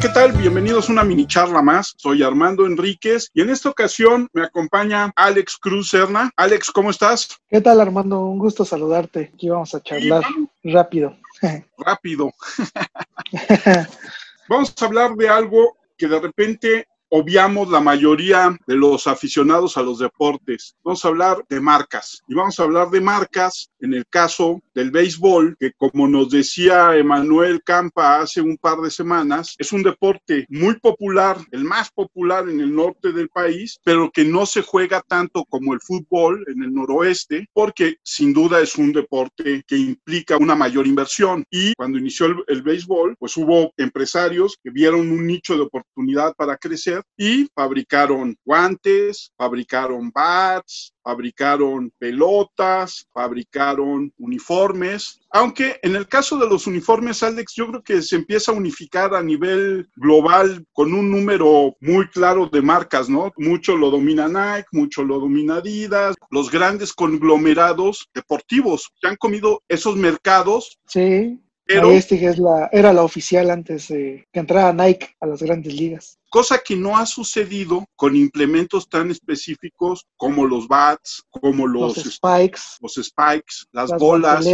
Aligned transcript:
¿qué 0.00 0.08
tal? 0.08 0.32
Bienvenidos 0.32 0.88
a 0.88 0.92
una 0.92 1.04
mini 1.04 1.26
charla 1.26 1.60
más. 1.60 1.94
Soy 1.98 2.22
Armando 2.22 2.64
Enríquez 2.64 3.28
y 3.34 3.42
en 3.42 3.50
esta 3.50 3.68
ocasión 3.68 4.28
me 4.32 4.44
acompaña 4.44 5.12
Alex 5.14 5.58
Cruz 5.58 5.90
Serna. 5.90 6.30
Alex, 6.36 6.70
¿cómo 6.70 6.88
estás? 6.90 7.36
¿Qué 7.50 7.60
tal, 7.60 7.82
Armando? 7.82 8.24
Un 8.24 8.38
gusto 8.38 8.64
saludarte. 8.64 9.30
Aquí 9.34 9.50
vamos 9.50 9.74
a 9.74 9.82
charlar 9.82 10.24
rápido. 10.64 11.18
Rápido. 11.76 12.32
vamos 14.48 14.74
a 14.80 14.84
hablar 14.86 15.14
de 15.16 15.28
algo 15.28 15.76
que 15.98 16.08
de 16.08 16.18
repente 16.18 16.88
obviamos 17.10 17.68
la 17.68 17.80
mayoría 17.80 18.56
de 18.66 18.76
los 18.76 19.06
aficionados 19.06 19.76
a 19.76 19.82
los 19.82 19.98
deportes. 19.98 20.76
Vamos 20.82 21.04
a 21.04 21.08
hablar 21.08 21.44
de 21.48 21.60
marcas 21.60 22.22
y 22.26 22.34
vamos 22.34 22.58
a 22.58 22.62
hablar 22.62 22.88
de 22.88 23.00
marcas 23.02 23.70
en 23.80 23.92
el 23.92 24.06
caso 24.06 24.62
del 24.74 24.90
béisbol, 24.90 25.56
que 25.58 25.72
como 25.72 26.08
nos 26.08 26.30
decía 26.30 26.96
Emanuel 26.96 27.62
Campa 27.62 28.20
hace 28.20 28.40
un 28.40 28.56
par 28.56 28.78
de 28.78 28.90
semanas, 28.90 29.54
es 29.58 29.72
un 29.72 29.82
deporte 29.82 30.46
muy 30.48 30.78
popular, 30.78 31.38
el 31.50 31.64
más 31.64 31.90
popular 31.90 32.48
en 32.48 32.60
el 32.60 32.74
norte 32.74 33.12
del 33.12 33.28
país, 33.28 33.78
pero 33.84 34.10
que 34.10 34.24
no 34.24 34.46
se 34.46 34.62
juega 34.62 35.02
tanto 35.06 35.44
como 35.44 35.74
el 35.74 35.80
fútbol 35.80 36.44
en 36.48 36.62
el 36.62 36.72
noroeste, 36.72 37.46
porque 37.52 37.96
sin 38.02 38.32
duda 38.32 38.60
es 38.60 38.76
un 38.76 38.92
deporte 38.92 39.62
que 39.66 39.76
implica 39.76 40.36
una 40.36 40.54
mayor 40.54 40.86
inversión. 40.86 41.44
Y 41.50 41.74
cuando 41.74 41.98
inició 41.98 42.26
el, 42.26 42.36
el 42.48 42.62
béisbol, 42.62 43.16
pues 43.18 43.36
hubo 43.36 43.72
empresarios 43.76 44.56
que 44.62 44.70
vieron 44.70 45.10
un 45.10 45.26
nicho 45.26 45.54
de 45.54 45.62
oportunidad 45.62 46.34
para 46.34 46.56
crecer 46.56 47.02
y 47.16 47.48
fabricaron 47.54 48.36
guantes, 48.44 49.32
fabricaron 49.36 50.10
bats, 50.10 50.92
fabricaron 51.10 51.92
pelotas, 51.98 53.08
fabricaron 53.12 54.12
uniformes, 54.16 55.20
aunque 55.32 55.80
en 55.82 55.96
el 55.96 56.06
caso 56.06 56.38
de 56.38 56.48
los 56.48 56.68
uniformes, 56.68 57.24
Alex, 57.24 57.52
yo 57.56 57.66
creo 57.66 57.82
que 57.82 58.00
se 58.00 58.14
empieza 58.14 58.52
a 58.52 58.54
unificar 58.54 59.12
a 59.14 59.22
nivel 59.22 59.88
global 59.96 60.64
con 60.72 60.94
un 60.94 61.10
número 61.10 61.74
muy 61.80 62.06
claro 62.08 62.46
de 62.46 62.62
marcas, 62.62 63.08
¿no? 63.08 63.32
Mucho 63.36 63.76
lo 63.76 63.90
domina 63.90 64.28
Nike, 64.28 64.68
mucho 64.70 65.02
lo 65.02 65.18
domina 65.18 65.56
Adidas, 65.56 66.14
los 66.30 66.48
grandes 66.48 66.92
conglomerados 66.92 68.08
deportivos 68.14 68.88
que 69.00 69.08
han 69.08 69.16
comido 69.16 69.62
esos 69.68 69.96
mercados. 69.96 70.78
Sí. 70.86 71.40
Pero, 71.72 71.90
este 71.92 72.26
es 72.26 72.38
la, 72.38 72.68
era 72.72 72.92
la 72.92 73.04
oficial 73.04 73.48
antes 73.50 73.88
de 73.88 74.26
que 74.32 74.40
entrara 74.40 74.72
Nike 74.72 75.14
a 75.20 75.26
las 75.26 75.40
grandes 75.40 75.72
ligas. 75.72 76.18
cosa 76.28 76.58
que 76.58 76.74
no 76.74 76.96
ha 76.96 77.06
sucedido 77.06 77.84
con 77.94 78.16
implementos 78.16 78.88
tan 78.88 79.10
específicos 79.10 80.06
como 80.16 80.46
los 80.46 80.66
bats, 80.66 81.22
como 81.30 81.68
los, 81.68 81.96
los 81.96 82.14
spikes, 82.14 82.60
los 82.80 82.94
spikes, 82.94 83.66
las, 83.72 83.90
las 83.90 84.00
bolas, 84.00 84.44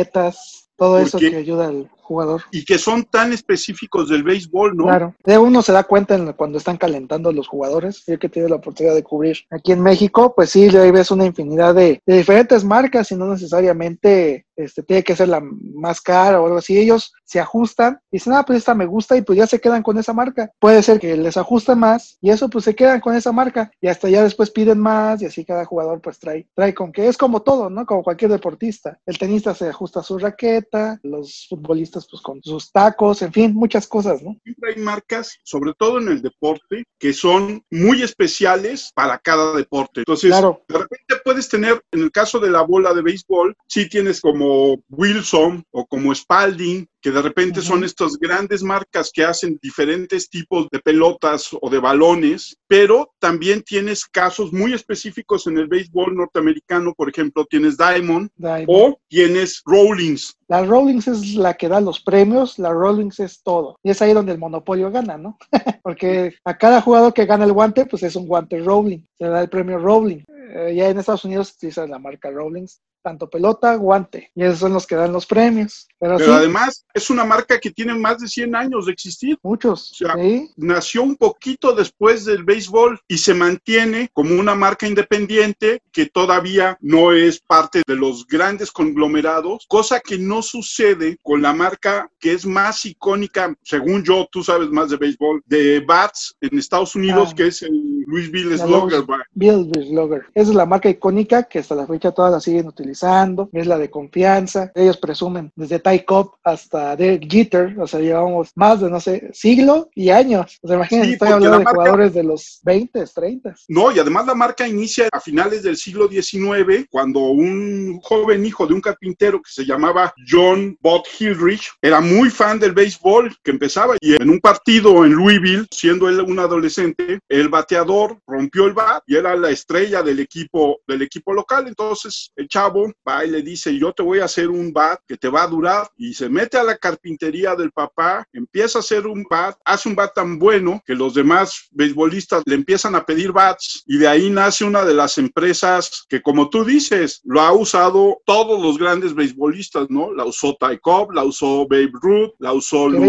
todo 0.77 0.98
eso 0.98 1.19
que 1.19 1.36
ayuda 1.36 1.69
al 1.69 1.91
jugador. 2.06 2.42
Y 2.52 2.64
que 2.64 2.78
son 2.78 3.04
tan 3.04 3.32
específicos 3.32 4.08
del 4.08 4.22
béisbol, 4.22 4.76
¿no? 4.76 4.84
Claro. 4.84 5.14
De 5.24 5.38
uno 5.38 5.62
se 5.62 5.72
da 5.72 5.84
cuenta 5.84 6.32
cuando 6.34 6.58
están 6.58 6.76
calentando 6.76 7.32
los 7.32 7.48
jugadores. 7.48 8.04
Yo 8.06 8.18
que 8.18 8.28
tiene 8.28 8.48
la 8.48 8.56
oportunidad 8.56 8.94
de 8.94 9.02
cubrir 9.02 9.38
aquí 9.50 9.72
en 9.72 9.82
México, 9.82 10.32
pues 10.34 10.50
sí, 10.50 10.64
ahí 10.77 10.90
ves 10.90 11.10
una 11.10 11.27
infinidad 11.27 11.74
de, 11.74 12.00
de 12.06 12.16
diferentes 12.16 12.64
marcas 12.64 13.10
y 13.10 13.16
no 13.16 13.27
necesariamente 13.27 14.46
este, 14.56 14.82
tiene 14.82 15.04
que 15.04 15.14
ser 15.14 15.28
la 15.28 15.40
más 15.40 16.00
cara 16.00 16.40
o 16.40 16.46
algo 16.46 16.58
así. 16.58 16.78
Ellos 16.78 17.12
se 17.24 17.40
ajustan 17.40 17.98
y 18.10 18.16
dicen, 18.16 18.32
ah, 18.32 18.44
pues 18.44 18.58
esta 18.58 18.74
me 18.74 18.86
gusta 18.86 19.16
y 19.16 19.22
pues 19.22 19.38
ya 19.38 19.46
se 19.46 19.60
quedan 19.60 19.82
con 19.82 19.98
esa 19.98 20.12
marca. 20.12 20.50
Puede 20.58 20.82
ser 20.82 20.98
que 20.98 21.16
les 21.16 21.36
ajuste 21.36 21.74
más 21.74 22.16
y 22.20 22.30
eso 22.30 22.48
pues 22.48 22.64
se 22.64 22.74
quedan 22.74 23.00
con 23.00 23.14
esa 23.14 23.32
marca 23.32 23.70
y 23.80 23.88
hasta 23.88 24.08
ya 24.08 24.22
después 24.22 24.50
piden 24.50 24.78
más 24.78 25.20
y 25.22 25.27
así 25.27 25.44
cada 25.44 25.64
jugador 25.64 26.00
pues 26.00 26.18
trae, 26.18 26.48
trae 26.54 26.74
con 26.74 26.92
que 26.92 27.08
es 27.08 27.18
como 27.18 27.42
todo, 27.42 27.70
¿no? 27.70 27.84
Como 27.84 28.02
cualquier 28.02 28.30
deportista. 28.30 28.98
El 29.05 29.18
tenista 29.18 29.55
se 29.55 29.68
ajusta 29.68 30.00
a 30.00 30.05
su 30.05 30.18
raqueta, 30.18 30.98
los 31.02 31.46
futbolistas 31.48 31.95
pues 32.05 32.20
con 32.20 32.42
sus 32.42 32.70
tacos, 32.70 33.23
en 33.23 33.33
fin, 33.33 33.55
muchas 33.55 33.86
cosas, 33.86 34.23
¿no? 34.23 34.36
Siempre 34.45 34.74
hay 34.74 34.83
marcas, 34.83 35.39
sobre 35.45 35.73
todo 35.73 35.98
en 35.98 36.08
el 36.08 36.20
deporte, 36.20 36.84
que 36.98 37.14
son 37.14 37.62
muy 37.70 38.02
especiales 38.02 38.90
para 38.95 39.18
cada 39.18 39.57
deporte. 39.57 40.01
Entonces, 40.01 40.30
claro. 40.30 40.62
de 40.68 40.79
repente 40.79 41.14
puedes 41.24 41.48
tener, 41.48 41.83
en 41.92 42.01
el 42.02 42.12
caso 42.12 42.39
de 42.39 42.51
la 42.51 42.62
bola 42.62 42.92
de 42.92 43.02
béisbol, 43.02 43.55
sí 43.67 43.89
tienes 43.89 44.20
como 44.20 44.77
Wilson 44.90 45.64
o 45.70 45.86
como 45.86 46.14
Spalding, 46.14 46.86
que 47.06 47.12
de 47.12 47.22
repente 47.22 47.62
son 47.62 47.84
estas 47.84 48.18
grandes 48.18 48.64
marcas 48.64 49.12
que 49.14 49.22
hacen 49.22 49.61
diferentes 49.62 50.28
tipos 50.28 50.67
de 50.72 50.80
pelotas 50.80 51.50
o 51.61 51.70
de 51.70 51.78
balones, 51.78 52.56
pero 52.67 53.12
también 53.20 53.62
tienes 53.62 54.05
casos 54.06 54.52
muy 54.52 54.72
específicos 54.72 55.46
en 55.46 55.56
el 55.56 55.68
béisbol 55.68 56.16
norteamericano, 56.16 56.92
por 56.95 57.08
ejemplo, 57.08 57.46
tienes 57.48 57.77
Diamond, 57.77 58.28
Diamond. 58.34 58.66
o 58.66 58.98
tienes 59.06 59.62
Rawlings. 59.66 60.36
La 60.48 60.64
Rawlings 60.64 61.06
es 61.06 61.34
la 61.36 61.55
que 61.55 61.68
da 61.68 61.80
los 61.80 62.00
premios, 62.00 62.58
la 62.58 62.72
Rawlings 62.72 63.20
es 63.20 63.40
todo. 63.40 63.78
Y 63.84 63.90
es 63.90 64.02
ahí 64.02 64.12
donde 64.12 64.33
el 64.33 64.39
monopolio 64.39 64.90
gana, 64.90 65.16
¿no? 65.16 65.39
Porque 65.84 66.34
a 66.45 66.58
cada 66.58 66.80
jugador 66.80 67.14
que 67.14 67.27
gana 67.27 67.45
el 67.45 67.52
guante, 67.52 67.86
pues 67.86 68.02
es 68.02 68.16
un 68.16 68.27
guante 68.27 68.58
Rowling, 68.58 69.02
se 69.16 69.28
da 69.28 69.42
el 69.42 69.48
premio 69.48 69.78
Rowling. 69.78 70.24
Eh, 70.48 70.74
ya 70.77 70.89
en 70.89 70.98
Estados 70.98 71.24
Unidos 71.24 71.48
se 71.48 71.55
utiliza 71.57 71.86
la 71.86 71.98
marca 71.98 72.30
Rawlings 72.30 72.80
tanto 73.02 73.30
pelota, 73.30 73.77
guante. 73.77 74.33
Y 74.34 74.42
esos 74.42 74.58
son 74.58 74.73
los 74.73 74.84
que 74.84 74.96
dan 74.96 75.12
los 75.12 75.27
premios. 75.27 75.86
Pero, 76.01 76.17
Pero 76.17 76.29
sí, 76.33 76.36
además 76.36 76.84
es 76.92 77.08
una 77.08 77.24
marca 77.24 77.61
que 77.61 77.70
tiene 77.70 77.95
más 77.95 78.18
de 78.18 78.27
100 78.27 78.57
años 78.57 78.86
de 78.86 78.92
existir. 78.92 79.39
muchos. 79.45 79.92
O 79.92 79.95
sea, 79.95 80.14
¿sí? 80.17 80.51
nació 80.57 81.05
un 81.05 81.14
poquito 81.14 81.73
después 81.73 82.24
del 82.24 82.42
béisbol 82.42 82.98
y 83.07 83.18
se 83.18 83.33
mantiene 83.33 84.11
como 84.12 84.34
una 84.34 84.57
marca 84.57 84.89
independiente 84.89 85.80
que 85.92 86.07
todavía 86.07 86.77
no 86.80 87.13
es 87.13 87.39
parte 87.39 87.83
de 87.86 87.95
los 87.95 88.27
grandes 88.27 88.73
conglomerados, 88.73 89.67
cosa 89.68 90.01
que 90.01 90.18
no 90.18 90.42
sucede 90.42 91.17
con 91.23 91.42
la 91.42 91.52
marca 91.52 92.11
que 92.18 92.33
es 92.33 92.45
más 92.45 92.84
icónica, 92.86 93.55
según 93.63 94.02
yo, 94.02 94.27
tú 94.33 94.42
sabes 94.42 94.68
más 94.70 94.90
de 94.90 94.96
béisbol, 94.96 95.42
de 95.46 95.78
Bats 95.78 96.34
en 96.40 96.58
Estados 96.58 96.96
Unidos, 96.96 97.28
Ah. 97.30 97.34
que 97.36 97.46
es 97.46 97.63
el 97.63 98.02
Louisville 98.08 98.58
Slugger. 98.58 99.05
Louis- 99.05 99.27
Bill 99.34 99.70
Slugger. 99.86 100.27
Esa 100.36 100.51
es 100.51 100.55
la 100.55 100.67
marca 100.67 100.91
icónica 100.91 101.45
que 101.45 101.61
hasta 101.61 101.74
la 101.74 101.86
fecha 101.86 102.13
todas 102.13 102.30
la 102.30 102.41
siguen 102.41 102.69
utilizando. 102.69 103.48
Es 103.55 103.67
la 103.67 103.79
de 103.79 103.89
confianza. 103.91 104.70
Ellos 104.74 104.98
presumen 104.98 105.51
desde 105.57 105.79
Ty 105.79 106.01
Cobb 106.05 106.33
hasta 106.45 106.95
Derek 106.95 107.27
Jeter. 107.27 107.80
O 107.80 107.86
sea, 107.86 108.01
llevamos 108.01 108.51
más 108.55 108.83
de, 108.83 108.91
no 108.91 109.01
sé, 109.01 109.30
siglo 109.33 109.89
y 109.95 110.11
años. 110.11 110.58
O 110.63 110.69
sea, 110.69 110.77
imagínense, 110.77 111.07
Sí, 111.08 111.13
estoy 111.14 111.29
hablando 111.29 111.51
la 111.52 111.58
de 111.58 111.64
marca- 111.64 111.80
jugadores 111.80 112.13
de 112.13 112.23
los 112.23 112.61
20, 112.64 113.05
30. 113.14 113.55
No, 113.69 113.91
y 113.91 113.98
además 113.98 114.27
la 114.27 114.35
marca 114.35 114.69
inicia 114.69 115.08
a 115.11 115.20
finales 115.20 115.63
del 115.63 115.79
siglo 115.79 116.07
XIX, 116.07 116.86
cuando 116.91 117.20
un 117.20 117.98
joven 118.02 118.45
hijo 118.45 118.67
de 118.67 118.75
un 118.75 118.83
carpintero 118.83 119.39
que 119.41 119.51
se 119.51 119.64
llamaba 119.64 120.13
John 120.29 120.77
Bott 120.83 121.07
Hildrich 121.19 121.70
era 121.80 122.02
muy 122.02 122.29
fan 122.29 122.58
del 122.61 122.73
béisbol 122.73 123.35
que 123.42 123.52
empezaba 123.52 123.95
y 124.02 124.20
en 124.20 124.29
un 124.29 124.41
partido 124.41 125.07
en 125.07 125.13
Louisville, 125.14 125.67
siendo 125.70 126.11
él 126.11 126.20
un 126.20 126.39
adolescente, 126.39 127.20
el 127.29 127.48
bateador 127.48 128.19
rompió 128.26 128.67
el 128.67 128.75
bat 128.75 129.02
y 129.06 129.17
era 129.17 129.35
la 129.35 129.49
estrella 129.50 130.02
del 130.02 130.25
equipo 130.26 130.81
del 130.87 131.03
equipo 131.03 131.32
local, 131.32 131.67
entonces 131.67 132.31
el 132.37 132.49
chavo 132.49 132.93
va 133.09 133.25
y 133.25 133.31
le 133.31 133.43
dice, 133.43 133.76
"Yo 133.79 133.93
te 133.93 134.03
voy 134.03 134.19
a 134.20 134.26
hacer 134.26 134.49
un 134.49 134.73
bat 134.73 135.00
que 135.09 135.17
te 135.17 135.29
va 135.29 135.44
a 135.44 135.49
durar" 135.49 135.88
y 135.97 136.14
se 136.14 136.29
mete 136.29 136.59
a 136.59 136.64
la 136.64 136.76
carpintería 136.76 137.55
del 137.55 137.73
papá, 137.73 138.26
empieza 138.32 138.79
a 138.79 138.85
hacer 138.85 139.06
un 139.06 139.25
bat, 139.29 139.56
hace 139.64 139.88
un 139.88 139.94
bat 139.94 140.12
tan 140.14 140.38
bueno 140.38 140.82
que 140.85 140.94
los 140.94 141.14
demás 141.14 141.69
beisbolistas 141.70 142.43
le 142.47 142.55
empiezan 142.55 142.94
a 142.94 143.05
pedir 143.05 143.32
bats 143.32 143.82
y 143.87 143.99
de 143.99 144.09
ahí 144.09 144.31
nace 144.31 144.64
una 144.64 144.85
de 144.85 144.94
las 144.94 145.19
empresas 145.19 146.05
que 146.09 146.20
como 146.20 146.50
tú 146.50 146.64
dices, 146.64 147.20
lo 147.25 147.41
ha 147.41 147.53
usado 147.53 148.20
todos 148.25 148.61
los 148.61 148.79
grandes 148.79 149.14
beisbolistas, 149.14 149.88
¿no? 149.88 150.12
La 150.12 150.25
usó 150.25 150.56
Ty 150.58 150.79
Cobb, 150.81 151.12
la 151.12 151.25
usó 151.25 151.67
Babe 151.69 151.93
Ruth, 152.03 152.32
la 152.38 152.53
usó 152.53 152.88
Lou 152.88 153.03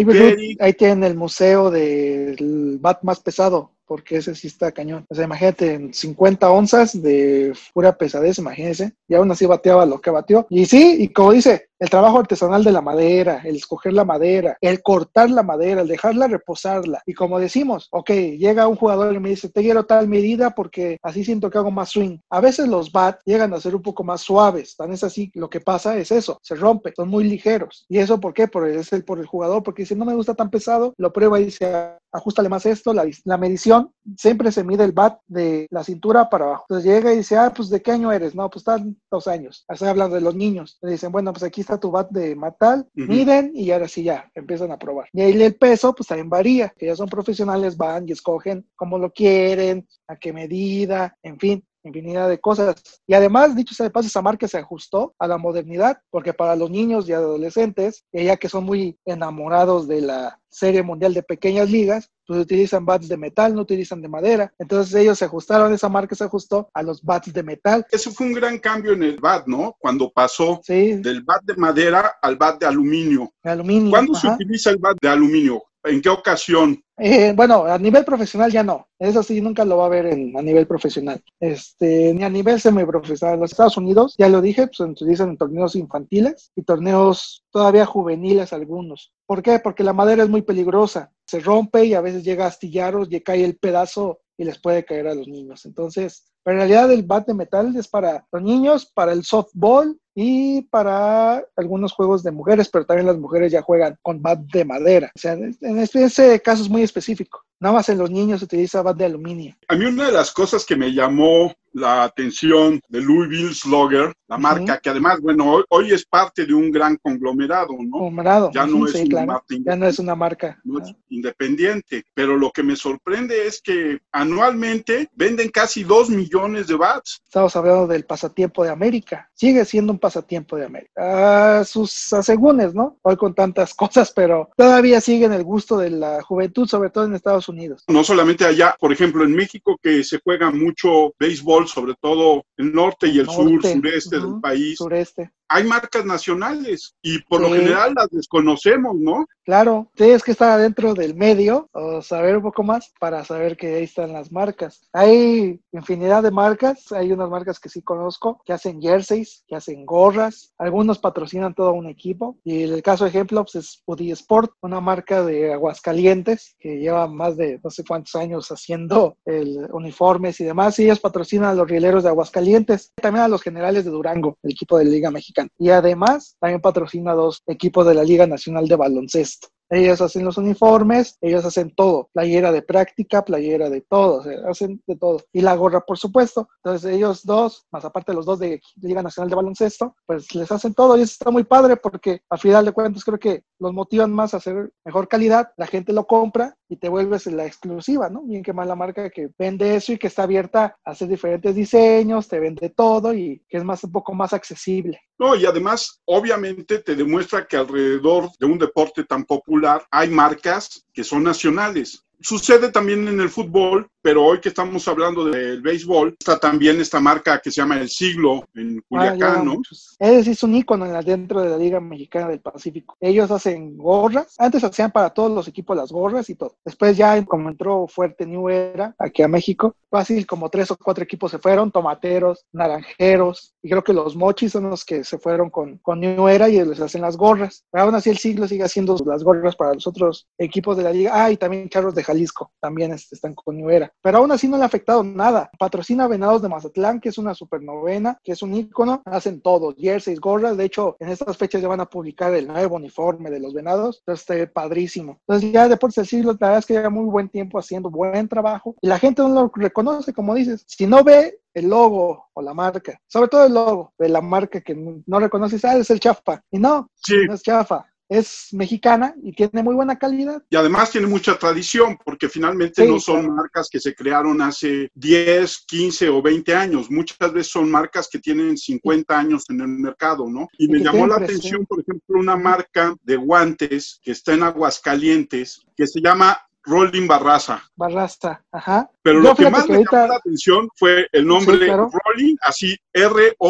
ahí 0.59 0.73
tienen 0.73 1.03
el 1.03 1.15
museo 1.15 1.71
del 1.71 2.77
bat 2.79 3.03
más 3.03 3.19
pesado. 3.19 3.76
Porque 3.87 4.17
ese 4.17 4.35
sí 4.35 4.47
está 4.47 4.71
cañón. 4.71 5.05
O 5.09 5.15
sea, 5.15 5.25
imagínate, 5.25 5.73
en 5.73 5.93
50 5.93 6.51
onzas 6.51 7.01
de 7.01 7.53
pura 7.73 7.97
pesadez, 7.97 8.37
imagínense. 8.37 8.93
Y 9.07 9.15
aún 9.15 9.31
así 9.31 9.45
bateaba 9.45 9.85
lo 9.85 10.01
que 10.01 10.11
batió. 10.11 10.45
Y 10.49 10.65
sí, 10.65 10.97
y 10.99 11.07
como 11.07 11.31
dice, 11.31 11.69
el 11.79 11.89
trabajo 11.89 12.19
artesanal 12.19 12.63
de 12.63 12.71
la 12.71 12.81
madera, 12.81 13.41
el 13.43 13.55
escoger 13.55 13.93
la 13.93 14.05
madera, 14.05 14.57
el 14.61 14.81
cortar 14.81 15.29
la 15.29 15.43
madera, 15.43 15.81
el 15.81 15.87
dejarla 15.87 16.27
reposarla. 16.27 17.01
Y 17.05 17.13
como 17.13 17.39
decimos, 17.39 17.87
ok, 17.91 18.09
llega 18.37 18.67
un 18.67 18.75
jugador 18.75 19.13
y 19.13 19.19
me 19.19 19.29
dice, 19.29 19.49
te 19.49 19.61
quiero 19.61 19.85
tal 19.85 20.07
medida 20.07 20.51
porque 20.51 20.97
así 21.01 21.23
siento 21.23 21.49
que 21.49 21.57
hago 21.57 21.71
más 21.71 21.89
swing. 21.89 22.17
A 22.29 22.41
veces 22.41 22.67
los 22.67 22.91
bats 22.91 23.21
llegan 23.25 23.53
a 23.53 23.59
ser 23.59 23.75
un 23.75 23.81
poco 23.81 24.03
más 24.03 24.21
suaves, 24.21 24.75
tan 24.75 24.91
es 24.91 25.03
así, 25.03 25.31
lo 25.35 25.49
que 25.49 25.61
pasa 25.61 25.97
es 25.97 26.11
eso, 26.11 26.39
se 26.41 26.55
rompe, 26.55 26.93
son 26.95 27.09
muy 27.09 27.23
ligeros. 27.23 27.85
¿Y 27.89 27.99
eso 27.99 28.19
por 28.19 28.33
qué? 28.33 28.47
Por 28.47 28.67
el, 28.67 28.77
es 28.77 28.91
el, 28.93 29.03
por 29.03 29.19
el 29.19 29.25
jugador, 29.25 29.63
porque 29.63 29.83
dice, 29.83 29.95
no 29.95 30.05
me 30.05 30.15
gusta 30.15 30.33
tan 30.33 30.49
pesado, 30.49 30.93
lo 30.97 31.13
prueba 31.13 31.39
y 31.39 31.45
dice, 31.45 31.97
ajustale 32.11 32.49
más 32.49 32.65
esto, 32.65 32.93
la, 32.93 33.05
la 33.25 33.37
medición, 33.37 33.91
siempre 34.17 34.51
se 34.51 34.63
mide 34.63 34.83
el 34.83 34.91
bat 34.91 35.19
de 35.27 35.67
la 35.69 35.83
cintura 35.83 36.29
para 36.29 36.45
abajo. 36.45 36.65
Entonces 36.69 36.91
llega 36.91 37.13
y 37.13 37.17
dice, 37.17 37.37
ah, 37.37 37.53
pues 37.55 37.69
¿de 37.69 37.81
qué 37.81 37.91
año 37.91 38.11
eres? 38.11 38.35
No, 38.35 38.49
pues 38.49 38.61
están 38.61 38.97
dos 39.11 39.27
años. 39.27 39.65
Estoy 39.69 39.89
hablando 39.89 40.15
de 40.15 40.21
los 40.21 40.35
niños. 40.35 40.77
Le 40.81 40.91
dicen, 40.91 41.11
bueno, 41.11 41.33
pues 41.33 41.43
aquí 41.43 41.61
está 41.67 41.79
tu 41.79 41.91
bat 41.91 42.09
de 42.09 42.33
matal, 42.35 42.87
miden 42.93 43.51
y 43.53 43.71
ahora 43.71 43.87
sí 43.87 44.03
ya, 44.03 44.31
empiezan 44.33 44.71
a 44.71 44.79
probar. 44.79 45.09
Y 45.11 45.21
ahí 45.21 45.41
el 45.41 45.55
peso, 45.55 45.93
pues 45.93 46.07
también 46.07 46.29
varía, 46.29 46.73
que 46.77 46.85
ya 46.85 46.95
son 46.95 47.09
profesionales, 47.09 47.75
van 47.75 48.07
y 48.07 48.13
escogen 48.13 48.65
cómo 48.75 48.97
lo 48.97 49.11
quieren, 49.11 49.85
a 50.07 50.15
qué 50.15 50.31
medida, 50.31 51.17
en 51.21 51.37
fin. 51.37 51.63
Infinidad 51.87 52.29
de 52.29 52.39
cosas. 52.39 52.75
Y 53.07 53.13
además, 53.13 53.55
dicho 53.55 53.73
sea 53.73 53.85
de 53.85 53.89
paso, 53.89 54.07
esa 54.07 54.21
marca 54.21 54.47
se 54.47 54.57
ajustó 54.57 55.15
a 55.19 55.27
la 55.27 55.37
modernidad, 55.37 55.99
porque 56.09 56.33
para 56.33 56.55
los 56.55 56.69
niños 56.69 57.07
y 57.07 57.13
adolescentes, 57.13 58.05
ya 58.11 58.37
que 58.37 58.49
son 58.49 58.65
muy 58.65 58.99
enamorados 59.05 59.87
de 59.87 60.01
la 60.01 60.39
Serie 60.49 60.81
Mundial 60.81 61.13
de 61.13 61.23
Pequeñas 61.23 61.69
Ligas, 61.69 62.09
pues 62.25 62.39
utilizan 62.39 62.85
bats 62.85 63.07
de 63.07 63.15
metal, 63.17 63.53
no 63.53 63.61
utilizan 63.61 64.01
de 64.01 64.09
madera. 64.09 64.53
Entonces 64.57 64.93
ellos 64.95 65.17
se 65.17 65.25
ajustaron, 65.25 65.73
esa 65.73 65.87
marca 65.87 66.15
se 66.15 66.23
ajustó 66.23 66.69
a 66.73 66.83
los 66.83 67.03
bats 67.03 67.31
de 67.31 67.43
metal. 67.43 67.85
Eso 67.91 68.11
fue 68.11 68.27
un 68.27 68.33
gran 68.33 68.59
cambio 68.59 68.93
en 68.93 69.03
el 69.03 69.17
bat, 69.17 69.47
¿no? 69.47 69.75
Cuando 69.79 70.11
pasó 70.11 70.59
del 70.67 71.23
bat 71.23 71.43
de 71.43 71.55
madera 71.55 72.15
al 72.21 72.35
bat 72.35 72.59
de 72.59 72.65
aluminio. 72.65 73.31
aluminio. 73.43 73.91
¿Cuándo 73.91 74.15
se 74.15 74.27
utiliza 74.27 74.71
el 74.71 74.77
bat 74.77 74.97
de 75.01 75.09
aluminio? 75.09 75.63
¿En 75.87 76.01
qué 76.01 76.09
ocasión? 76.09 76.83
Eh, 76.97 77.33
bueno, 77.35 77.65
a 77.65 77.77
nivel 77.77 78.03
profesional 78.03 78.51
ya 78.51 78.63
no. 78.63 78.87
Eso 78.97 79.21
sí, 79.21 79.39
nunca 79.41 79.63
lo 79.63 79.77
va 79.77 79.85
a 79.85 79.89
ver 79.89 80.07
en, 80.07 80.37
a 80.37 80.41
nivel 80.41 80.67
profesional. 80.67 81.21
Este, 81.39 82.13
ni 82.13 82.23
a 82.23 82.29
nivel 82.29 82.59
semiprofesional. 82.59 83.35
En 83.35 83.41
los 83.41 83.51
Estados 83.51 83.77
Unidos, 83.77 84.15
ya 84.17 84.29
lo 84.29 84.41
dije, 84.41 84.67
pues 84.67 84.77
se 84.77 84.83
utilizan 84.83 85.29
en 85.29 85.37
torneos 85.37 85.75
infantiles 85.75 86.51
y 86.55 86.63
torneos 86.63 87.45
todavía 87.51 87.85
juveniles 87.85 88.53
algunos. 88.53 89.13
¿Por 89.25 89.41
qué? 89.43 89.59
Porque 89.59 89.83
la 89.83 89.93
madera 89.93 90.23
es 90.23 90.29
muy 90.29 90.41
peligrosa. 90.41 91.11
Se 91.25 91.39
rompe 91.39 91.85
y 91.85 91.93
a 91.93 92.01
veces 92.01 92.23
llega 92.23 92.45
a 92.45 92.49
astillaros 92.49 93.07
y 93.11 93.21
cae 93.21 93.43
el 93.43 93.57
pedazo 93.57 94.19
y 94.37 94.43
les 94.43 94.59
puede 94.59 94.85
caer 94.85 95.07
a 95.07 95.15
los 95.15 95.27
niños. 95.27 95.65
Entonces, 95.65 96.25
en 96.45 96.55
realidad 96.55 96.91
el 96.91 97.03
bat 97.03 97.27
de 97.27 97.33
metal 97.33 97.75
es 97.75 97.87
para 97.87 98.25
los 98.31 98.41
niños, 98.41 98.85
para 98.85 99.11
el 99.11 99.23
softball 99.23 99.99
y 100.19 100.63
para 100.63 101.45
algunos 101.55 101.93
juegos 101.93 102.23
de 102.23 102.31
mujeres, 102.31 102.69
pero 102.69 102.87
también 102.87 103.05
las 103.05 103.19
mujeres 103.19 103.51
ya 103.51 103.61
juegan 103.61 103.99
con 104.01 104.19
bat 104.19 104.39
de 104.39 104.65
madera. 104.65 105.11
O 105.15 105.19
sea, 105.19 105.33
en 105.33 105.77
este, 105.77 106.41
caso 106.41 106.63
es 106.63 106.69
muy 106.69 106.81
específico. 106.81 107.43
Nada 107.59 107.75
más 107.75 107.89
en 107.89 107.99
los 107.99 108.09
niños 108.09 108.39
se 108.39 108.45
utiliza 108.45 108.81
bat 108.81 108.97
de 108.97 109.05
aluminio. 109.05 109.55
A 109.67 109.75
mí 109.75 109.85
una 109.85 110.07
de 110.07 110.13
las 110.13 110.31
cosas 110.31 110.65
que 110.65 110.75
me 110.75 110.91
llamó 110.91 111.53
la 111.77 112.03
atención 112.03 112.81
de 112.89 113.01
Louisville 113.01 113.53
Slugger, 113.53 114.13
la 114.27 114.37
marca, 114.37 114.79
que 114.79 114.89
además, 114.89 115.21
bueno, 115.21 115.63
hoy, 115.69 115.91
es 115.91 116.05
parte 116.05 116.45
de 116.45 116.53
un 116.53 116.71
gran 116.71 116.97
conglomerado, 116.97 117.73
¿no? 117.79 117.91
Conglomerado. 117.91 118.51
Ya 118.53 118.65
no, 118.65 118.85
es 118.85 118.93
ya 118.93 119.75
no 119.75 119.87
es 119.87 119.99
una 119.99 120.15
marca. 120.15 120.59
No 120.63 120.79
es 120.79 120.93
independiente. 121.09 122.03
Pero 122.13 122.35
lo 122.35 122.51
que 122.51 122.63
me 122.63 122.75
sorprende 122.75 123.47
es 123.47 123.61
que 123.61 123.99
anualmente 124.11 125.07
venden 125.13 125.49
casi 125.49 125.83
dos 125.83 126.09
millones 126.09 126.67
de 126.67 126.75
bats. 126.75 127.21
Estamos 127.23 127.55
hablando 127.55 127.87
del 127.87 128.05
pasatiempo 128.05 128.63
de 128.63 128.69
América. 128.69 129.29
Sigue 129.33 129.63
siendo 129.63 129.93
un 129.93 129.99
pasatiempo 129.99 130.57
de 130.57 130.65
América. 130.65 131.63
sus 131.63 132.11
asegúnes, 132.11 132.73
¿no? 132.73 132.97
Hoy 133.03 133.15
con 133.15 133.33
tantas 133.33 133.73
cosas, 133.75 134.11
pero 134.13 134.49
todavía 134.57 134.99
siguen 134.99 135.31
el 135.31 135.43
gusto 135.43 135.77
de 135.77 135.91
la 135.91 136.21
juventud, 136.21 136.67
sobre 136.67 136.89
todo 136.89 137.05
en 137.05 137.15
Estados 137.15 137.47
Unidos. 137.47 137.83
No 137.87 138.03
solamente 138.03 138.45
allá, 138.45 138.75
por 138.79 138.91
ejemplo, 138.91 139.23
en 139.23 139.33
México 139.33 139.77
que 139.81 140.03
se 140.03 140.19
juega 140.23 140.51
mucho 140.51 141.13
béisbol, 141.19 141.66
sobre 141.67 141.95
todo 142.01 142.43
el 142.57 142.73
norte 142.73 143.07
y 143.07 143.19
el, 143.19 143.27
sur, 143.27 143.61
sureste 143.61 144.19
del 144.19 144.39
país. 144.41 144.77
Sureste 144.77 145.31
hay 145.49 145.63
marcas 145.63 146.05
nacionales 146.05 146.95
y 147.01 147.19
por 147.23 147.41
lo 147.41 147.49
general 147.49 147.93
las 147.95 148.09
desconocemos, 148.09 148.95
¿no? 148.95 149.25
Claro, 149.45 149.89
tienes 149.95 150.23
que 150.23 150.31
estar 150.31 150.49
adentro 150.49 150.93
del 150.93 151.15
medio 151.15 151.69
o 151.71 152.01
saber 152.01 152.35
un 152.35 152.43
poco 152.43 152.63
más 152.63 152.91
para 152.99 153.23
saber 153.23 153.55
que 153.55 153.75
ahí 153.75 153.83
están 153.83 154.11
las 154.11 154.31
marcas. 154.31 154.89
Hay 154.91 155.61
infinidad 155.71 156.23
de 156.23 156.31
marcas, 156.31 156.91
hay 156.91 157.13
unas 157.13 157.29
marcas 157.29 157.59
que 157.59 157.69
sí 157.69 157.81
conozco 157.81 158.41
que 158.45 158.51
hacen 158.51 158.81
jerseys, 158.81 159.45
que 159.47 159.55
hacen 159.55 159.85
gorras, 159.85 160.53
algunos 160.57 160.99
patrocinan 160.99 161.53
todo 161.53 161.71
un 161.71 161.87
equipo 161.87 162.37
y 162.43 162.63
el 162.63 162.81
caso 162.83 163.05
de 163.05 163.11
ejemplo 163.11 163.43
pues, 163.43 163.55
es 163.55 163.83
Udi 163.85 164.11
Sport, 164.11 164.51
una 164.61 164.81
marca 164.81 165.23
de 165.23 165.53
Aguascalientes 165.53 166.55
que 166.59 166.79
lleva 166.79 167.07
más 167.07 167.37
de 167.37 167.59
no 167.63 167.69
sé 167.69 167.85
cuántos 167.87 168.15
años 168.15 168.49
haciendo 168.49 169.17
el 169.25 169.67
uniformes 169.71 170.41
y 170.41 170.43
demás 170.43 170.77
y 170.79 170.83
ellos 170.83 170.99
patrocinan 170.99 171.51
a 171.51 171.53
los 171.53 171.69
rieleros 171.69 172.03
de 172.03 172.09
Aguascalientes, 172.09 172.91
también 172.95 173.23
a 173.23 173.29
los 173.29 173.41
generales 173.41 173.85
de 173.85 173.91
Durango, 173.91 174.37
el 174.43 174.51
equipo 174.51 174.77
de 174.77 174.85
Liga 174.85 175.09
Mexicana 175.09 175.36
y 175.57 175.69
además 175.69 176.35
también 176.39 176.61
patrocina 176.61 177.13
dos 177.13 177.43
equipos 177.47 177.85
de 177.85 177.93
la 177.93 178.03
Liga 178.03 178.27
Nacional 178.27 178.67
de 178.67 178.75
Baloncesto. 178.75 179.49
Ellos 179.69 180.01
hacen 180.01 180.23
los 180.23 180.37
uniformes, 180.37 181.17
ellos 181.21 181.43
hacen 181.45 181.73
todo, 181.75 182.09
playera 182.13 182.51
de 182.51 182.61
práctica, 182.61 183.23
playera 183.23 183.69
de 183.69 183.81
todo, 183.81 184.23
hacen 184.49 184.81
de 184.87 184.95
todo. 184.95 185.21
Y 185.33 185.41
la 185.41 185.55
gorra, 185.55 185.81
por 185.81 185.97
supuesto. 185.97 186.47
Entonces 186.63 186.93
ellos 186.93 187.25
dos, 187.25 187.65
más 187.71 187.83
aparte 187.83 188.13
los 188.13 188.25
dos 188.25 188.39
de 188.39 188.61
Liga 188.81 189.03
Nacional 189.03 189.29
de 189.29 189.35
Baloncesto, 189.35 189.95
pues 190.05 190.33
les 190.33 190.51
hacen 190.51 190.73
todo 190.73 190.97
y 190.97 191.01
eso 191.01 191.11
está 191.11 191.31
muy 191.31 191.43
padre 191.43 191.77
porque 191.77 192.21
a 192.29 192.37
final 192.37 192.65
de 192.65 192.71
cuentas 192.71 193.03
creo 193.03 193.19
que 193.19 193.43
los 193.59 193.73
motivan 193.73 194.11
más 194.11 194.33
a 194.33 194.37
hacer 194.37 194.71
mejor 194.85 195.07
calidad, 195.07 195.51
la 195.57 195.67
gente 195.67 195.91
lo 195.91 196.05
compra 196.07 196.55
y 196.69 196.77
te 196.77 196.89
vuelves 196.89 197.25
la 197.27 197.45
exclusiva, 197.45 198.09
¿no? 198.09 198.23
Bien 198.23 198.43
que 198.43 198.53
más 198.53 198.67
la 198.67 198.75
marca 198.75 199.09
que 199.09 199.29
vende 199.37 199.75
eso 199.75 199.93
y 199.93 199.97
que 199.97 200.07
está 200.07 200.23
abierta 200.23 200.77
a 200.83 200.91
hacer 200.91 201.07
diferentes 201.07 201.55
diseños, 201.55 202.27
te 202.27 202.39
vende 202.39 202.69
todo 202.69 203.13
y 203.13 203.43
que 203.49 203.57
es 203.57 203.63
más 203.63 203.83
un 203.83 203.91
poco 203.91 204.13
más 204.13 204.33
accesible. 204.33 204.99
No, 205.19 205.35
y 205.35 205.45
además, 205.45 206.01
obviamente 206.05 206.79
te 206.79 206.95
demuestra 206.95 207.47
que 207.47 207.57
alrededor 207.57 208.29
de 208.39 208.45
un 208.45 208.59
deporte 208.59 209.03
tan 209.03 209.25
popular 209.25 209.56
hay 209.91 210.09
marcas 210.09 210.85
que 210.93 211.03
son 211.03 211.23
nacionales. 211.23 212.03
Sucede 212.19 212.71
también 212.71 213.07
en 213.07 213.19
el 213.19 213.29
fútbol, 213.29 213.89
pero 214.07 214.23
hoy 214.23 214.39
que 214.39 214.47
estamos 214.47 214.87
hablando 214.87 215.25
del 215.25 215.61
béisbol, 215.61 216.15
está 216.17 216.39
también 216.39 216.79
esta 216.79 217.01
marca 217.01 217.41
que 217.41 217.51
se 217.51 217.59
llama 217.59 217.77
El 217.77 217.89
Siglo 217.89 218.47
en 218.55 218.77
ah, 218.77 218.83
Culiacán, 218.87 219.43
¿no? 219.43 219.61
Ese 219.99 220.31
es 220.31 220.43
un 220.43 220.55
ícono 220.55 220.85
dentro 221.03 221.41
de 221.41 221.49
la 221.49 221.57
Liga 221.57 221.81
Mexicana 221.81 222.29
del 222.29 222.39
Pacífico. 222.39 222.95
Ellos 223.01 223.29
hacen 223.31 223.75
gorras, 223.75 224.33
antes 224.37 224.63
hacían 224.63 224.91
para 224.91 225.09
todos 225.09 225.29
los 225.29 225.49
equipos 225.49 225.75
las 225.75 225.91
gorras 225.91 226.29
y 226.29 226.35
todo. 226.35 226.55
Después 226.63 226.95
ya 226.95 227.21
como 227.25 227.49
entró 227.49 227.85
fuerte 227.89 228.25
New 228.25 228.47
Era 228.47 228.95
aquí 228.97 229.23
a 229.23 229.27
México, 229.27 229.75
fácil 229.89 230.25
como 230.25 230.49
tres 230.49 230.71
o 230.71 230.77
cuatro 230.77 231.03
equipos 231.03 231.31
se 231.31 231.39
fueron, 231.39 231.69
tomateros, 231.69 232.45
naranjeros, 232.53 233.55
y 233.61 233.69
creo 233.69 233.83
que 233.83 233.91
los 233.91 234.15
mochis 234.15 234.53
son 234.53 234.69
los 234.69 234.85
que 234.85 235.03
se 235.03 235.17
fueron 235.17 235.49
con, 235.49 235.79
con 235.79 235.99
New 235.99 236.29
Era 236.29 236.47
y 236.47 236.63
les 236.63 236.79
hacen 236.79 237.01
las 237.01 237.17
gorras. 237.17 237.65
Pero 237.71 237.83
aún 237.83 237.95
así 237.95 238.09
el 238.09 238.17
siglo 238.17 238.47
sigue 238.47 238.63
haciendo 238.63 238.97
las 239.05 239.21
gorras 239.25 239.57
para 239.57 239.73
los 239.73 239.85
otros 239.85 240.29
equipos 240.37 240.77
de 240.77 240.83
la 240.83 240.93
liga. 240.93 241.11
Ah, 241.13 241.29
y 241.29 241.35
también 241.35 241.67
Charros 241.67 241.93
de 241.93 242.05
Jalisco 242.05 242.53
también 242.61 242.93
este, 242.93 243.15
están 243.15 243.35
con 243.35 243.57
New 243.57 243.69
Era. 243.69 243.91
Pero 244.01 244.19
aún 244.19 244.31
así 244.31 244.47
no 244.47 244.57
le 244.57 244.63
ha 244.63 244.67
afectado 244.67 245.03
nada. 245.03 245.49
Patrocina 245.57 246.07
Venados 246.07 246.41
de 246.41 246.49
Mazatlán, 246.49 246.99
que 246.99 247.09
es 247.09 247.17
una 247.17 247.33
supernovena, 247.33 248.19
que 248.23 248.31
es 248.33 248.41
un 248.41 248.53
ícono. 248.53 249.01
Hacen 249.05 249.41
todo, 249.41 249.73
jerseys, 249.77 250.19
gorras. 250.19 250.57
De 250.57 250.65
hecho, 250.65 250.95
en 250.99 251.09
estas 251.09 251.37
fechas 251.37 251.61
ya 251.61 251.67
van 251.67 251.81
a 251.81 251.89
publicar 251.89 252.33
el 252.33 252.47
nuevo 252.47 252.75
uniforme 252.75 253.29
de 253.29 253.39
los 253.39 253.53
Venados. 253.53 253.99
Entonces, 253.99 254.29
está 254.29 254.53
padrísimo. 254.53 255.19
Entonces, 255.27 255.51
ya 255.51 255.67
Deportes 255.67 255.95
del 255.95 256.07
Siglo, 256.07 256.31
la 256.39 256.47
verdad 256.47 256.59
es 256.59 256.65
que 256.65 256.73
lleva 256.73 256.89
muy 256.89 257.05
buen 257.05 257.29
tiempo 257.29 257.59
haciendo 257.59 257.89
buen 257.89 258.27
trabajo. 258.27 258.75
Y 258.81 258.87
la 258.87 258.99
gente 258.99 259.21
no 259.21 259.29
lo 259.29 259.51
reconoce, 259.53 260.13
como 260.13 260.35
dices. 260.35 260.63
Si 260.67 260.85
no 260.85 261.03
ve 261.03 261.39
el 261.53 261.69
logo 261.69 262.29
o 262.33 262.41
la 262.41 262.53
marca, 262.53 262.99
sobre 263.07 263.29
todo 263.29 263.45
el 263.45 263.53
logo 263.53 263.93
de 263.97 264.09
la 264.09 264.21
marca 264.21 264.61
que 264.61 264.75
no 264.75 265.19
reconoces, 265.19 265.65
ah, 265.65 265.75
es 265.77 265.89
el 265.89 265.99
chafa. 265.99 266.43
Y 266.51 266.59
no, 266.59 266.89
no 267.27 267.33
es 267.33 267.41
chafa 267.41 267.85
es 268.09 268.47
mexicana 268.51 269.13
y 269.21 269.33
tiene 269.33 269.63
muy 269.63 269.75
buena 269.75 269.97
calidad. 269.97 270.41
Y 270.49 270.55
además 270.55 270.91
tiene 270.91 271.07
mucha 271.07 271.37
tradición, 271.37 271.97
porque 272.03 272.29
finalmente 272.29 272.87
no 272.87 272.99
son 272.99 273.35
marcas 273.35 273.69
que 273.69 273.79
se 273.79 273.95
crearon 273.95 274.41
hace 274.41 274.89
10, 274.95 275.65
15 275.67 276.09
o 276.09 276.21
20 276.21 276.55
años. 276.55 276.89
Muchas 276.89 277.31
veces 277.31 277.51
son 277.51 277.69
marcas 277.69 278.07
que 278.09 278.19
tienen 278.19 278.57
50 278.57 279.17
años 279.17 279.43
en 279.49 279.61
el 279.61 279.67
mercado, 279.67 280.29
¿no? 280.29 280.47
Y, 280.57 280.67
me 280.67 280.79
llamó 280.79 281.07
la 281.07 281.15
atención, 281.15 281.65
por 281.65 281.79
ejemplo, 281.79 282.19
una 282.19 282.35
marca 282.35 282.95
de 283.03 283.15
guantes 283.15 283.99
que 284.01 284.11
está 284.11 284.33
en 284.33 284.43
Aguascalientes, 284.43 285.65
que 285.75 285.87
se 285.87 286.01
llama 286.01 286.46
Rolling 286.67 287.07
Barraza. 287.07 287.63
Barraza, 287.75 288.43
ajá. 288.51 288.89
Pero 289.01 289.21
lo 289.21 289.33
que 289.35 289.49
más 289.49 289.67
me 289.69 289.83
llamó 289.83 290.07
la 290.07 290.15
atención 290.17 290.69
fue 290.75 291.07
el 291.13 291.25
nombre 291.25 291.67
Rolling, 291.67 292.35
así 292.41 292.77
R-O-L-I-N, 292.93 293.41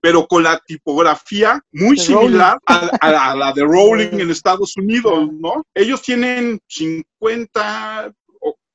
pero 0.00 0.26
con 0.26 0.44
la 0.44 0.58
tipografía 0.66 1.60
muy 1.72 1.98
similar 1.98 2.58
a, 2.66 3.34
la 3.34 3.52
de 3.52 3.64
Rolling 3.64 4.20
en 4.20 4.30
Estados 4.30 4.76
Unidos, 4.76 5.30
¿no? 5.32 5.64
Ellos 5.74 6.00
tienen 6.02 6.60
50, 6.68 8.12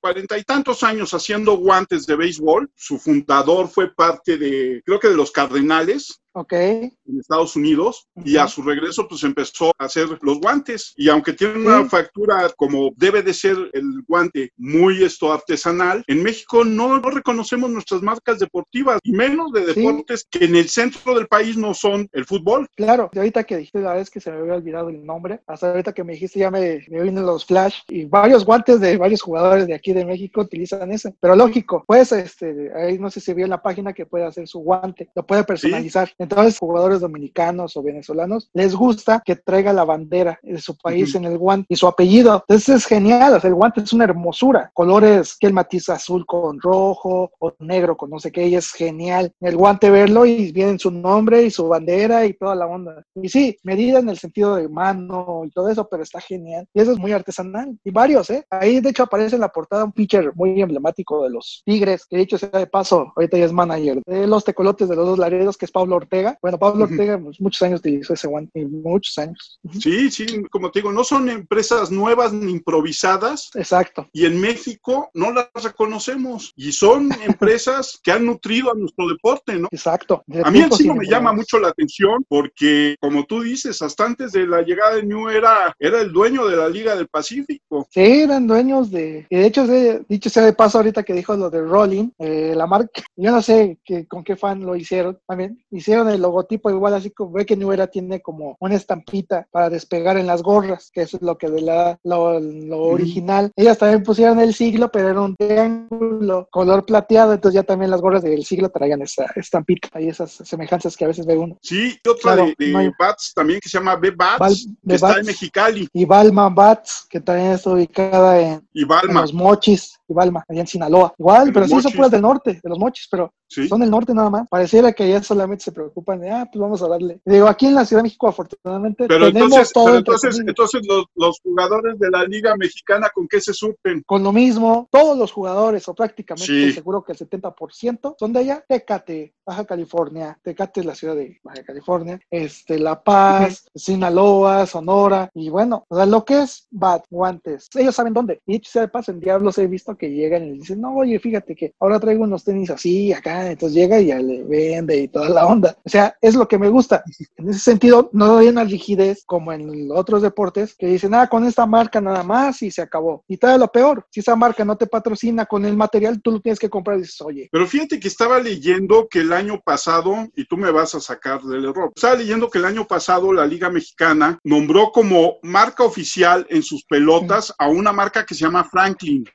cuarenta 0.03 0.37
y 0.37 0.43
tantos 0.43 0.83
años 0.83 1.13
haciendo 1.13 1.55
guantes 1.55 2.05
de 2.05 2.17
béisbol. 2.17 2.69
Su 2.75 2.99
fundador 2.99 3.69
fue 3.69 3.95
parte 3.95 4.37
de, 4.37 4.81
creo 4.85 4.99
que 4.99 5.07
de 5.07 5.15
los 5.15 5.31
Cardenales, 5.31 6.19
en 6.51 7.19
Estados 7.19 7.55
Unidos 7.55 8.07
y 8.23 8.37
a 8.37 8.47
su 8.47 8.61
regreso 8.63 9.07
pues 9.07 9.23
empezó 9.23 9.71
a 9.77 9.85
hacer 9.85 10.07
los 10.21 10.39
guantes 10.39 10.93
y 10.97 11.09
aunque 11.09 11.33
tiene 11.33 11.59
una 11.59 11.85
factura 11.87 12.51
como 12.57 12.91
debe 12.97 13.21
de 13.21 13.33
ser 13.33 13.57
el 13.73 14.03
guante 14.07 14.51
muy 14.57 15.03
esto 15.03 15.31
artesanal, 15.31 16.03
en 16.07 16.23
México 16.23 16.63
no, 16.63 16.99
reconocemos 16.99 17.69
nuestras 17.69 18.01
marcas 18.01 18.39
deportivas 18.39 18.99
y 19.03 19.11
menos 19.11 19.51
de 19.51 19.65
deportes 19.65 20.25
que 20.29 20.45
en 20.45 20.55
el 20.55 20.69
centro 20.69 21.15
del 21.15 21.27
país 21.27 21.57
no 21.57 21.73
son 21.73 22.07
el 22.13 22.25
fútbol. 22.25 22.67
Claro, 22.75 23.09
y 23.13 23.17
ahorita 23.17 23.43
que 23.43 23.57
dijiste 23.57 23.79
la 23.79 23.93
vez 23.93 24.09
que 24.09 24.19
se 24.19 24.31
me 24.31 24.37
había 24.37 24.55
olvidado 24.55 24.89
el 24.89 25.05
nombre, 25.05 25.41
hasta 25.47 25.69
ahorita 25.69 25.93
que 25.93 26.03
me 26.03 26.13
dijiste 26.13 26.39
ya 26.39 26.49
me, 26.49 26.83
me 26.89 27.01
vienen 27.01 27.25
los 27.25 27.45
flash 27.45 27.79
y 27.89 28.05
varios 28.05 28.45
guantes 28.45 28.79
de 28.79 28.97
varios 28.97 29.21
jugadores 29.21 29.67
de 29.67 29.75
aquí 29.75 29.93
de 29.93 30.05
México 30.05 30.41
utilizan 30.41 30.91
ese, 30.91 31.13
pero 31.19 31.35
lógico, 31.35 31.83
pues 31.87 32.11
este, 32.11 32.71
ahí 32.75 32.97
no 32.97 33.09
sé 33.09 33.19
si 33.19 33.33
vio 33.33 33.45
en 33.45 33.51
la 33.51 33.61
página 33.61 33.93
que 33.93 34.05
puede 34.05 34.25
hacer 34.25 34.47
su 34.47 34.59
guante, 34.59 35.09
lo 35.15 35.25
puede 35.25 35.43
personalizar 35.43 36.11
Entonces, 36.23 36.57
jugadores 36.59 37.01
dominicanos 37.01 37.75
o 37.77 37.83
venezolanos 37.83 38.49
les 38.53 38.75
gusta 38.75 39.21
que 39.23 39.35
traiga 39.35 39.73
la 39.73 39.83
bandera 39.83 40.39
de 40.41 40.59
su 40.59 40.77
país 40.77 41.15
en 41.15 41.25
el 41.25 41.37
guante 41.37 41.67
y 41.69 41.75
su 41.75 41.87
apellido. 41.87 42.43
Entonces 42.47 42.75
es 42.75 42.85
genial, 42.85 43.33
o 43.33 43.39
sea, 43.39 43.49
el 43.49 43.55
guante 43.55 43.81
es 43.81 43.93
una 43.93 44.05
hermosura. 44.05 44.71
Colores 44.73 45.35
que 45.39 45.47
el 45.47 45.53
matiz 45.53 45.89
azul 45.89 46.25
con 46.25 46.59
rojo 46.59 47.31
o 47.39 47.53
negro 47.59 47.97
con 47.97 48.09
no 48.09 48.19
sé 48.19 48.31
qué, 48.31 48.47
y 48.47 48.55
es 48.55 48.71
genial. 48.71 49.31
El 49.41 49.57
guante 49.57 49.89
verlo 49.89 50.25
y 50.25 50.51
viene 50.51 50.79
su 50.79 50.91
nombre 50.91 51.43
y 51.43 51.51
su 51.51 51.67
bandera 51.67 52.25
y 52.25 52.33
toda 52.33 52.55
la 52.55 52.67
onda. 52.67 53.03
Y 53.15 53.29
sí, 53.29 53.57
medida 53.63 53.99
en 53.99 54.09
el 54.09 54.17
sentido 54.17 54.55
de 54.55 54.69
mano 54.69 55.43
y 55.45 55.51
todo 55.51 55.69
eso, 55.69 55.87
pero 55.89 56.03
está 56.03 56.21
genial. 56.21 56.67
Y 56.73 56.81
eso 56.81 56.91
es 56.91 56.97
muy 56.97 57.11
artesanal. 57.11 57.77
Y 57.83 57.91
varios, 57.91 58.29
¿eh? 58.29 58.45
Ahí 58.49 58.79
de 58.79 58.89
hecho 58.89 59.03
aparece 59.03 59.35
en 59.35 59.41
la 59.41 59.49
portada 59.49 59.85
un 59.85 59.91
pitcher 59.91 60.31
muy 60.35 60.61
emblemático 60.61 61.23
de 61.23 61.29
los 61.29 61.61
Tigres, 61.65 62.05
que 62.05 62.17
dicho 62.17 62.37
sea 62.37 62.49
de 62.49 62.67
paso, 62.67 63.11
ahorita 63.15 63.37
ya 63.37 63.45
es 63.45 63.53
manager 63.53 64.01
de 64.05 64.27
los 64.27 64.43
tecolotes 64.43 64.87
de 64.89 64.95
los 64.95 65.05
dos 65.05 65.19
laredos, 65.19 65.57
que 65.57 65.65
es 65.65 65.71
Pablo 65.71 65.95
Ortega. 65.95 66.12
Bueno, 66.41 66.59
Pablo 66.59 66.83
Ortega 66.85 67.17
pues, 67.17 67.39
muchos 67.39 67.61
años 67.63 67.79
utilizó 67.79 68.13
ese 68.13 68.27
guante, 68.27 68.65
muchos 68.65 69.17
años. 69.17 69.59
Sí, 69.79 70.11
sí, 70.11 70.25
como 70.51 70.71
te 70.71 70.79
digo, 70.79 70.91
no 70.91 71.03
son 71.03 71.29
empresas 71.29 71.91
nuevas 71.91 72.33
ni 72.33 72.51
improvisadas. 72.51 73.49
Exacto. 73.55 74.07
Y 74.13 74.25
en 74.25 74.39
México 74.39 75.09
no 75.13 75.31
las 75.31 75.49
reconocemos. 75.55 76.53
Y 76.55 76.71
son 76.71 77.09
empresas 77.23 77.99
que 78.03 78.11
han 78.11 78.25
nutrido 78.25 78.71
a 78.71 78.75
nuestro 78.75 79.07
deporte, 79.07 79.55
¿no? 79.55 79.67
Exacto. 79.71 80.23
a 80.43 80.51
mí 80.51 80.61
el 80.61 80.71
sí 80.71 80.89
me 80.91 81.07
llama 81.07 81.33
mucho 81.33 81.59
la 81.59 81.69
atención 81.69 82.25
porque, 82.27 82.95
como 82.99 83.25
tú 83.25 83.41
dices, 83.41 83.81
hasta 83.81 84.05
antes 84.05 84.31
de 84.31 84.47
la 84.47 84.61
llegada 84.61 84.95
de 84.95 85.03
New 85.03 85.29
era, 85.29 85.75
era 85.79 86.01
el 86.01 86.11
dueño 86.11 86.45
de 86.45 86.57
la 86.57 86.69
Liga 86.69 86.95
del 86.95 87.07
Pacífico. 87.07 87.87
Sí, 87.89 88.01
eran 88.01 88.47
dueños 88.47 88.91
de... 88.91 89.25
Y 89.29 89.37
de 89.37 89.45
hecho, 89.45 89.65
dicho 90.07 90.29
sea 90.29 90.43
de 90.43 90.53
paso 90.53 90.77
ahorita 90.77 91.03
que 91.03 91.13
dijo 91.13 91.35
lo 91.35 91.49
de 91.49 91.61
Rolling, 91.61 92.09
eh, 92.19 92.53
la 92.55 92.67
marca, 92.67 93.01
yo 93.15 93.31
no 93.31 93.41
sé 93.41 93.77
que, 93.83 94.07
con 94.07 94.23
qué 94.23 94.35
fan 94.35 94.65
lo 94.65 94.75
hicieron 94.75 95.17
también. 95.27 95.63
Hicieron 95.71 96.02
el 96.09 96.21
logotipo 96.21 96.69
igual 96.69 96.93
así 96.93 97.11
como 97.11 97.31
ve 97.31 97.45
que 97.45 97.55
New 97.55 97.71
Era 97.71 97.87
tiene 97.87 98.21
como 98.21 98.57
una 98.59 98.75
estampita 98.75 99.47
para 99.51 99.69
despegar 99.69 100.17
en 100.17 100.27
las 100.27 100.41
gorras, 100.41 100.91
que 100.91 101.01
eso 101.01 101.17
es 101.17 101.23
lo 101.23 101.37
que 101.37 101.49
de 101.49 101.61
la, 101.61 101.99
lo, 102.03 102.39
original. 102.83 103.51
Ellas 103.55 103.77
también 103.77 104.03
pusieron 104.03 104.39
el 104.39 104.53
siglo, 104.53 104.91
pero 104.91 105.09
era 105.09 105.21
un 105.21 105.35
triángulo 105.35 106.47
color 106.51 106.85
plateado, 106.85 107.33
entonces 107.33 107.55
ya 107.55 107.63
también 107.63 107.91
las 107.91 108.01
gorras 108.01 108.23
del 108.23 108.45
siglo 108.45 108.69
traían 108.69 109.01
esa 109.01 109.25
estampita 109.35 110.01
y 110.01 110.09
esas 110.09 110.31
semejanzas 110.31 110.95
que 110.95 111.05
a 111.05 111.07
veces 111.07 111.25
ve 111.25 111.37
uno. 111.37 111.57
Sí, 111.61 111.99
y 112.03 112.09
otra 112.09 112.35
de, 112.35 112.93
Bats 112.99 113.33
también 113.35 113.59
que 113.59 113.69
se 113.69 113.77
llama 113.77 113.95
B-Bats, 113.95 114.67
que 114.87 114.95
está 114.95 115.19
en 115.19 115.25
Mexicali. 115.25 115.87
Y 115.93 116.05
Balma 116.05 116.49
Bats, 116.49 117.07
que 117.09 117.19
también 117.19 117.51
está 117.51 117.71
ubicada 117.71 118.39
en, 118.39 118.67
en 118.73 119.13
los 119.13 119.33
Mochis. 119.33 119.99
Balma, 120.07 120.43
allá 120.47 120.61
en 120.61 120.67
Sinaloa. 120.67 121.13
Igual, 121.17 121.51
pero 121.53 121.67
sí 121.67 121.81
son 121.81 121.93
puras 121.93 122.11
del 122.11 122.21
norte, 122.21 122.59
de 122.61 122.69
los 122.69 122.79
mochis, 122.79 123.07
pero 123.09 123.33
son 123.47 123.79
del 123.79 123.89
norte 123.89 124.13
nada 124.13 124.29
más. 124.29 124.47
Pareciera 124.49 124.91
que 124.91 125.09
ya 125.09 125.21
solamente 125.21 125.63
se 125.63 125.71
preocupan 125.71 126.19
de, 126.19 126.29
ah, 126.29 126.47
pues 126.51 126.61
vamos 126.61 126.81
a 126.81 126.87
darle. 126.87 127.19
Digo, 127.25 127.47
aquí 127.47 127.67
en 127.67 127.75
la 127.75 127.85
Ciudad 127.85 127.99
de 128.01 128.07
México, 128.07 128.27
afortunadamente, 128.27 129.07
pero 129.07 129.27
tenemos 129.27 129.51
entonces, 129.51 129.73
todo. 129.73 129.85
Pero 129.85 129.97
entonces, 129.97 130.39
entonces 130.39 130.81
los, 130.87 131.05
los, 131.15 131.39
jugadores 131.41 131.99
de 131.99 132.09
la 132.09 132.23
Liga 132.25 132.55
Mexicana, 132.55 133.09
¿con 133.13 133.27
qué 133.27 133.41
se 133.41 133.53
surten? 133.53 134.03
Con 134.05 134.23
lo 134.23 134.31
mismo, 134.31 134.87
todos 134.91 135.17
los 135.17 135.31
jugadores, 135.31 135.87
o 135.87 135.93
prácticamente 135.93 136.73
seguro 136.73 137.03
que 137.03 137.13
el 137.13 137.17
70% 137.17 138.15
son 138.19 138.33
de 138.33 138.39
allá, 138.39 138.63
Tecate, 138.67 139.33
Baja 139.45 139.65
California, 139.65 140.39
Tecate 140.41 140.81
es 140.81 140.85
la 140.85 140.95
ciudad 140.95 141.15
de 141.15 141.39
Baja 141.43 141.63
California, 141.63 142.19
este, 142.29 142.79
La 142.79 143.03
Paz, 143.03 143.69
Sinaloa, 143.75 144.65
Sonora, 144.65 145.29
y 145.33 145.49
bueno, 145.49 145.85
o 145.87 145.95
sea, 145.95 146.05
lo 146.05 146.23
que 146.23 146.41
es 146.41 146.67
bat, 146.71 147.03
guantes, 147.09 147.69
ellos 147.75 147.95
saben 147.95 148.13
dónde. 148.13 148.41
Y 148.45 148.61
se 148.63 148.81
de 148.81 148.87
paso, 148.87 149.11
en 149.11 149.19
Diablos 149.19 149.57
he 149.57 149.67
visto 149.67 149.95
que 149.95 150.02
llegan 150.09 150.45
y 150.45 150.59
dicen, 150.59 150.81
no, 150.81 150.95
oye, 150.95 151.19
fíjate 151.19 151.55
que 151.55 151.73
ahora 151.79 151.99
traigo 151.99 152.23
unos 152.23 152.43
tenis 152.43 152.69
así, 152.69 153.13
acá, 153.13 153.51
entonces 153.51 153.75
llega 153.75 153.99
y 153.99 154.07
ya 154.07 154.19
le 154.19 154.43
vende 154.43 154.97
y 154.97 155.07
toda 155.07 155.29
la 155.29 155.45
onda. 155.45 155.77
O 155.83 155.89
sea, 155.89 156.15
es 156.21 156.35
lo 156.35 156.47
que 156.47 156.57
me 156.57 156.69
gusta. 156.69 157.03
En 157.37 157.49
ese 157.49 157.59
sentido, 157.59 158.09
no 158.13 158.37
hay 158.37 158.47
una 158.47 158.63
rigidez 158.63 159.23
como 159.25 159.51
en 159.51 159.89
otros 159.91 160.21
deportes 160.21 160.75
que 160.75 160.87
dicen, 160.87 161.13
ah, 161.13 161.27
con 161.27 161.45
esta 161.45 161.65
marca 161.65 162.01
nada 162.01 162.23
más 162.23 162.61
y 162.61 162.71
se 162.71 162.81
acabó. 162.81 163.23
Y 163.27 163.37
tal 163.37 163.59
lo 163.59 163.71
peor, 163.71 164.05
si 164.09 164.19
esa 164.19 164.35
marca 164.35 164.65
no 164.65 164.75
te 164.75 164.87
patrocina 164.87 165.45
con 165.45 165.65
el 165.65 165.77
material, 165.77 166.21
tú 166.21 166.31
lo 166.31 166.41
tienes 166.41 166.59
que 166.59 166.69
comprar 166.69 166.97
y 166.97 167.01
dices, 167.01 167.21
oye. 167.21 167.49
Pero 167.51 167.67
fíjate 167.67 167.99
que 167.99 168.07
estaba 168.07 168.39
leyendo 168.39 169.07
que 169.09 169.19
el 169.19 169.33
año 169.33 169.61
pasado, 169.63 170.27
y 170.35 170.45
tú 170.45 170.57
me 170.57 170.71
vas 170.71 170.95
a 170.95 170.99
sacar 170.99 171.41
del 171.41 171.65
error, 171.65 171.91
estaba 171.95 172.15
leyendo 172.15 172.49
que 172.49 172.57
el 172.57 172.65
año 172.65 172.85
pasado 172.85 173.31
la 173.31 173.45
Liga 173.45 173.69
Mexicana 173.69 174.39
nombró 174.43 174.91
como 174.91 175.37
marca 175.41 175.83
oficial 175.83 176.45
en 176.49 176.63
sus 176.63 176.83
pelotas 176.85 177.53
a 177.57 177.67
una 177.67 177.91
marca 177.91 178.25
que 178.25 178.35
se 178.35 178.41
llama 178.41 178.63
Franklin. 178.63 179.25